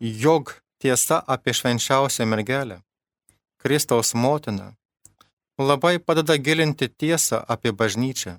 jog 0.00 0.54
tiesa 0.80 1.18
apie 1.34 1.52
švenčiausią 1.52 2.24
mergelę, 2.24 2.80
Kristaus 3.60 4.14
motiną, 4.14 4.72
labai 5.58 5.98
padeda 6.00 6.38
gilinti 6.40 6.88
tiesą 6.88 7.42
apie 7.54 7.72
bažnyčią. 7.76 8.38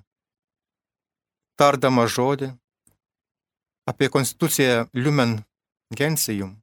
Tardama 1.57 2.07
žodį 2.09 2.49
apie 3.85 4.09
konstituciją 4.09 4.89
Lumen 4.93 5.43
Gentium, 5.93 6.57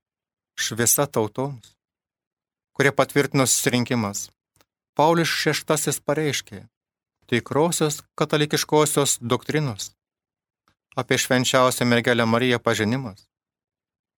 šviesa 0.59 1.07
tautoms, 1.07 1.77
kurie 2.75 2.91
patvirtino 2.91 3.47
susirinkimas, 3.47 4.31
Paulius 4.99 5.31
VI 5.47 6.01
pareiškė 6.07 6.67
tikrosios 7.31 8.03
katalikiškosios 8.19 9.19
doktrinos 9.23 9.95
apie 10.97 11.19
švenčiausią 11.19 11.85
mergelę 11.85 12.27
Mariją 12.27 12.59
pažinimas 12.59 13.29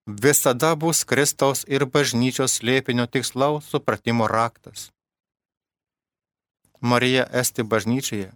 visada 0.07 0.75
bus 0.75 1.05
Kristaus 1.05 1.65
ir 1.67 1.85
bažnyčios 1.87 2.61
slėpinio 2.61 3.07
tikslaus 3.11 3.67
supratimo 3.67 4.29
raktas. 4.31 4.93
Marija 6.81 7.27
esti 7.33 7.63
bažnyčioje, 7.63 8.31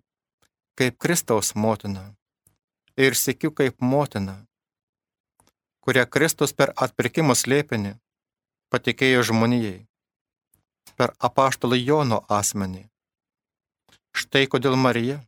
kaip 0.74 0.98
Kristaus 0.98 1.54
motina 1.54 2.14
ir 2.96 3.14
sėkiu 3.14 3.52
kaip 3.54 3.78
motina, 3.78 4.46
kurią 5.80 6.06
Kristus 6.10 6.52
per 6.52 6.74
atpirkimo 6.76 7.36
slėpinį 7.38 7.94
patikėjo 8.70 9.22
žmonijai, 9.30 9.86
per 10.98 11.14
apaštalą 11.18 11.78
Jono 11.78 12.24
asmenį. 12.28 12.88
Štai 14.10 14.48
kodėl 14.50 14.74
Marija 14.74 15.20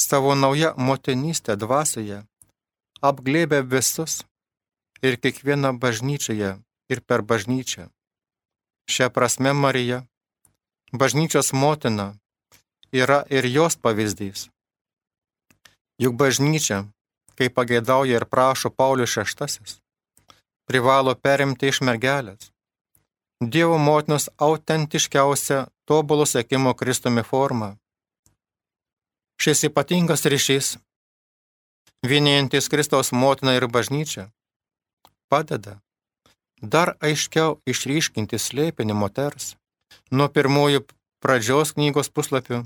savo 0.00 0.34
naują 0.42 0.70
motinystę 0.88 1.56
dvasioje 1.62 2.18
apglėbė 3.08 3.60
visus 3.72 4.14
ir 5.06 5.16
kiekvieną 5.22 5.70
bažnyčioje 5.82 6.50
ir 6.92 6.98
per 7.08 7.24
bažnyčią. 7.30 7.88
Šią 8.94 9.08
prasme 9.16 9.52
Marija 9.64 9.98
bažnyčios 11.02 11.52
motina 11.62 12.08
yra 13.02 13.20
ir 13.36 13.44
jos 13.56 13.76
pavyzdys. 13.84 14.48
Juk 16.02 16.14
bažnyčia, 16.22 16.78
kaip 17.36 17.54
pageidauja 17.58 18.20
ir 18.20 18.30
prašo 18.32 18.70
Paulius 18.70 19.16
VI, 19.16 19.76
privalo 20.68 21.14
perimti 21.14 21.68
iš 21.72 21.84
mergelės 21.86 22.50
Dievo 23.40 23.78
motinos 23.80 24.26
autentiškiausią 24.36 25.62
tobulo 25.88 26.26
sėkimo 26.28 26.74
Kristumi 26.76 27.22
formą. 27.24 27.70
Šis 29.40 29.62
ypatingas 29.64 30.26
ryšys, 30.28 30.66
vienijantis 32.04 32.66
Kristaus 32.68 33.08
motiną 33.12 33.54
ir 33.56 33.64
bažnyčią, 33.72 34.26
padeda 35.32 35.78
dar 36.74 36.90
aiškiau 37.00 37.54
išryškinti 37.72 38.36
slėpinį 38.46 38.96
moters 39.02 39.54
nuo 40.12 40.26
pirmųjų 40.34 40.82
pradžios 41.24 41.72
knygos 41.78 42.12
puslapių 42.12 42.58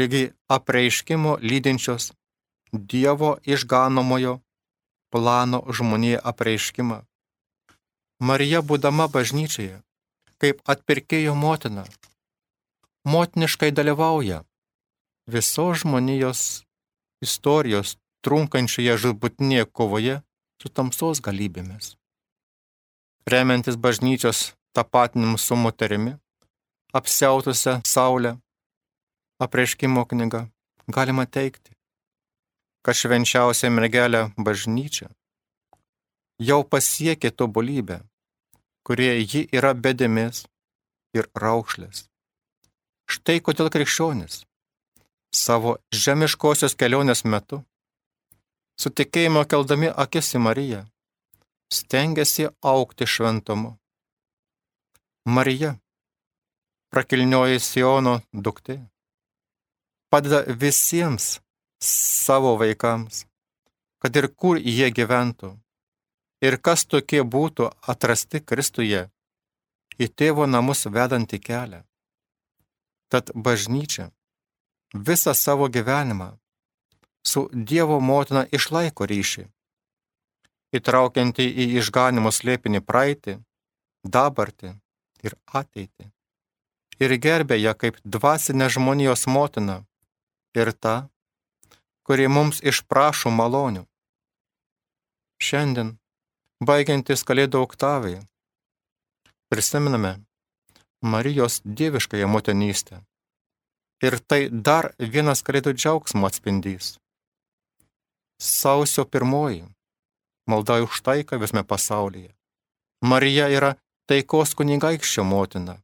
lygiai 0.00 0.32
apreiškimo 0.56 1.36
lydinčios 1.50 2.08
Dievo 2.72 3.30
išganomojo 3.54 4.34
plano 5.14 5.62
žmonėje 5.70 6.18
apreiškimą. 6.32 6.98
Marija 8.18 8.64
būdama 8.72 9.06
bažnyčioje, 9.06 9.78
kaip 10.42 10.66
atpirkėjo 10.74 11.38
motina, 11.46 11.86
motiniškai 13.06 13.70
dalyvauja 13.70 14.42
visos 15.26 15.82
žmonijos 15.82 16.40
istorijos 17.24 17.96
trunkančioje 18.22 18.94
žudbutinėje 19.02 19.66
kovoje 19.74 20.20
su 20.62 20.70
tamsos 20.70 21.20
galybėmis. 21.22 21.96
Remiantis 23.26 23.76
bažnyčios 23.76 24.54
tapatinimu 24.76 25.38
su 25.38 25.56
moterimi, 25.58 26.14
apsiautusią 26.94 27.80
Saulę, 27.84 28.36
apreiškimo 29.42 30.06
knyga, 30.06 30.46
galima 30.86 31.26
teikti, 31.26 31.74
kad 32.86 32.94
švenčiausia 32.94 33.70
mergelė 33.74 34.28
bažnyčia 34.38 35.10
jau 36.38 36.62
pasiekė 36.62 37.32
tobulybę, 37.34 38.02
kurie 38.86 39.16
ji 39.18 39.48
yra 39.50 39.74
bedėmis 39.74 40.44
ir 41.16 41.26
raukšlės. 41.34 42.06
Štai 43.10 43.40
kodėl 43.42 43.70
krikščionis 43.74 44.45
savo 45.36 45.76
žemiškosios 46.04 46.76
kelionės 46.80 47.24
metu, 47.24 47.62
su 48.80 48.90
tikėjimo 48.90 49.44
keldami 49.50 49.90
akis 50.04 50.34
į 50.36 50.42
Mariją, 50.46 50.82
stengiasi 51.72 52.48
aukti 52.74 53.08
šventumu. 53.14 53.76
Marija 55.26 55.74
prakilnioji 56.94 57.60
Siono 57.60 58.20
duktė, 58.32 58.78
padeda 60.12 60.44
visiems 60.62 61.40
savo 61.82 62.54
vaikams, 62.60 63.24
kad 64.00 64.16
ir 64.16 64.28
kur 64.28 64.60
jie 64.60 64.88
gyventų, 64.94 65.50
ir 66.46 66.58
kas 66.62 66.86
tokie 66.86 67.24
būtų 67.36 67.72
atrasti 67.92 68.40
Kristuje 68.40 69.06
į 69.98 70.08
tėvo 70.12 70.46
namus 70.46 70.86
vedantį 70.86 71.40
kelią. 71.42 71.82
Tad 73.10 73.30
bažnyčia 73.34 74.10
visą 74.96 75.34
savo 75.34 75.68
gyvenimą 75.68 76.36
su 77.26 77.48
Dievo 77.52 77.98
motina 78.00 78.44
išlaiko 78.58 79.06
ryšį, 79.10 79.46
įtraukianti 80.78 81.46
į 81.46 81.66
išganimo 81.80 82.30
slėpinį 82.32 82.80
praeitį, 82.86 83.38
dabartį 84.16 84.72
ir 85.26 85.34
ateitį. 85.60 86.10
Ir 87.02 87.12
gerbė 87.20 87.58
ją 87.60 87.74
kaip 87.76 87.98
dvasinę 88.04 88.70
žmonijos 88.72 89.26
motiną 89.28 89.82
ir 90.56 90.72
tą, 90.72 90.96
kuri 92.06 92.28
mums 92.30 92.62
išprašo 92.62 93.32
malonių. 93.34 93.84
Šiandien, 95.42 95.96
baigiantis 96.62 97.26
kalėdų 97.28 97.60
oktavai, 97.66 98.14
prisiminame 99.52 100.14
Marijos 101.02 101.60
dieviškąją 101.64 102.28
motinystę. 102.28 103.02
Ir 104.04 104.18
tai 104.20 104.48
dar 104.50 104.92
vienas 104.98 105.40
kalėdų 105.42 105.72
džiaugsmo 105.72 106.28
atspindys. 106.28 106.98
Sausio 108.36 109.04
pirmoji- 109.04 109.64
malda 110.50 110.82
už 110.84 111.00
taiką 111.00 111.40
visame 111.40 111.64
pasaulyje. 111.64 112.34
Marija 113.02 113.48
yra 113.48 113.76
taikos 114.08 114.54
kunigaikščio 114.54 115.24
motina. 115.24 115.82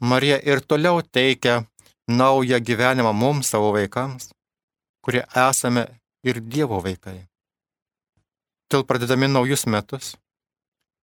Marija 0.00 0.38
ir 0.42 0.60
toliau 0.60 1.02
teikia 1.02 1.64
naują 2.08 2.58
gyvenimą 2.60 3.12
mums 3.12 3.48
savo 3.48 3.72
vaikams, 3.72 4.32
kurie 5.04 5.24
esame 5.48 6.00
ir 6.24 6.40
Dievo 6.40 6.80
vaikai. 6.82 7.28
Til 8.68 8.84
pradedami 8.84 9.28
naujus 9.28 9.66
metus, 9.66 10.16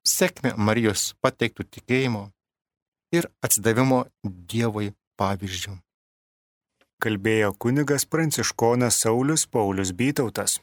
sekme 0.04 0.54
Marijos 0.56 1.14
pateiktų 1.22 1.64
tikėjimo 1.74 2.30
ir 3.12 3.28
atsidavimo 3.44 4.06
Dievui 4.24 4.94
pavyzdžių. 5.20 5.87
Kalbėjo 6.98 7.52
kunigas 7.62 8.02
pranciškonas 8.10 8.96
Saulis 9.04 9.44
Paulius 9.46 9.92
Bytautas. 9.94 10.56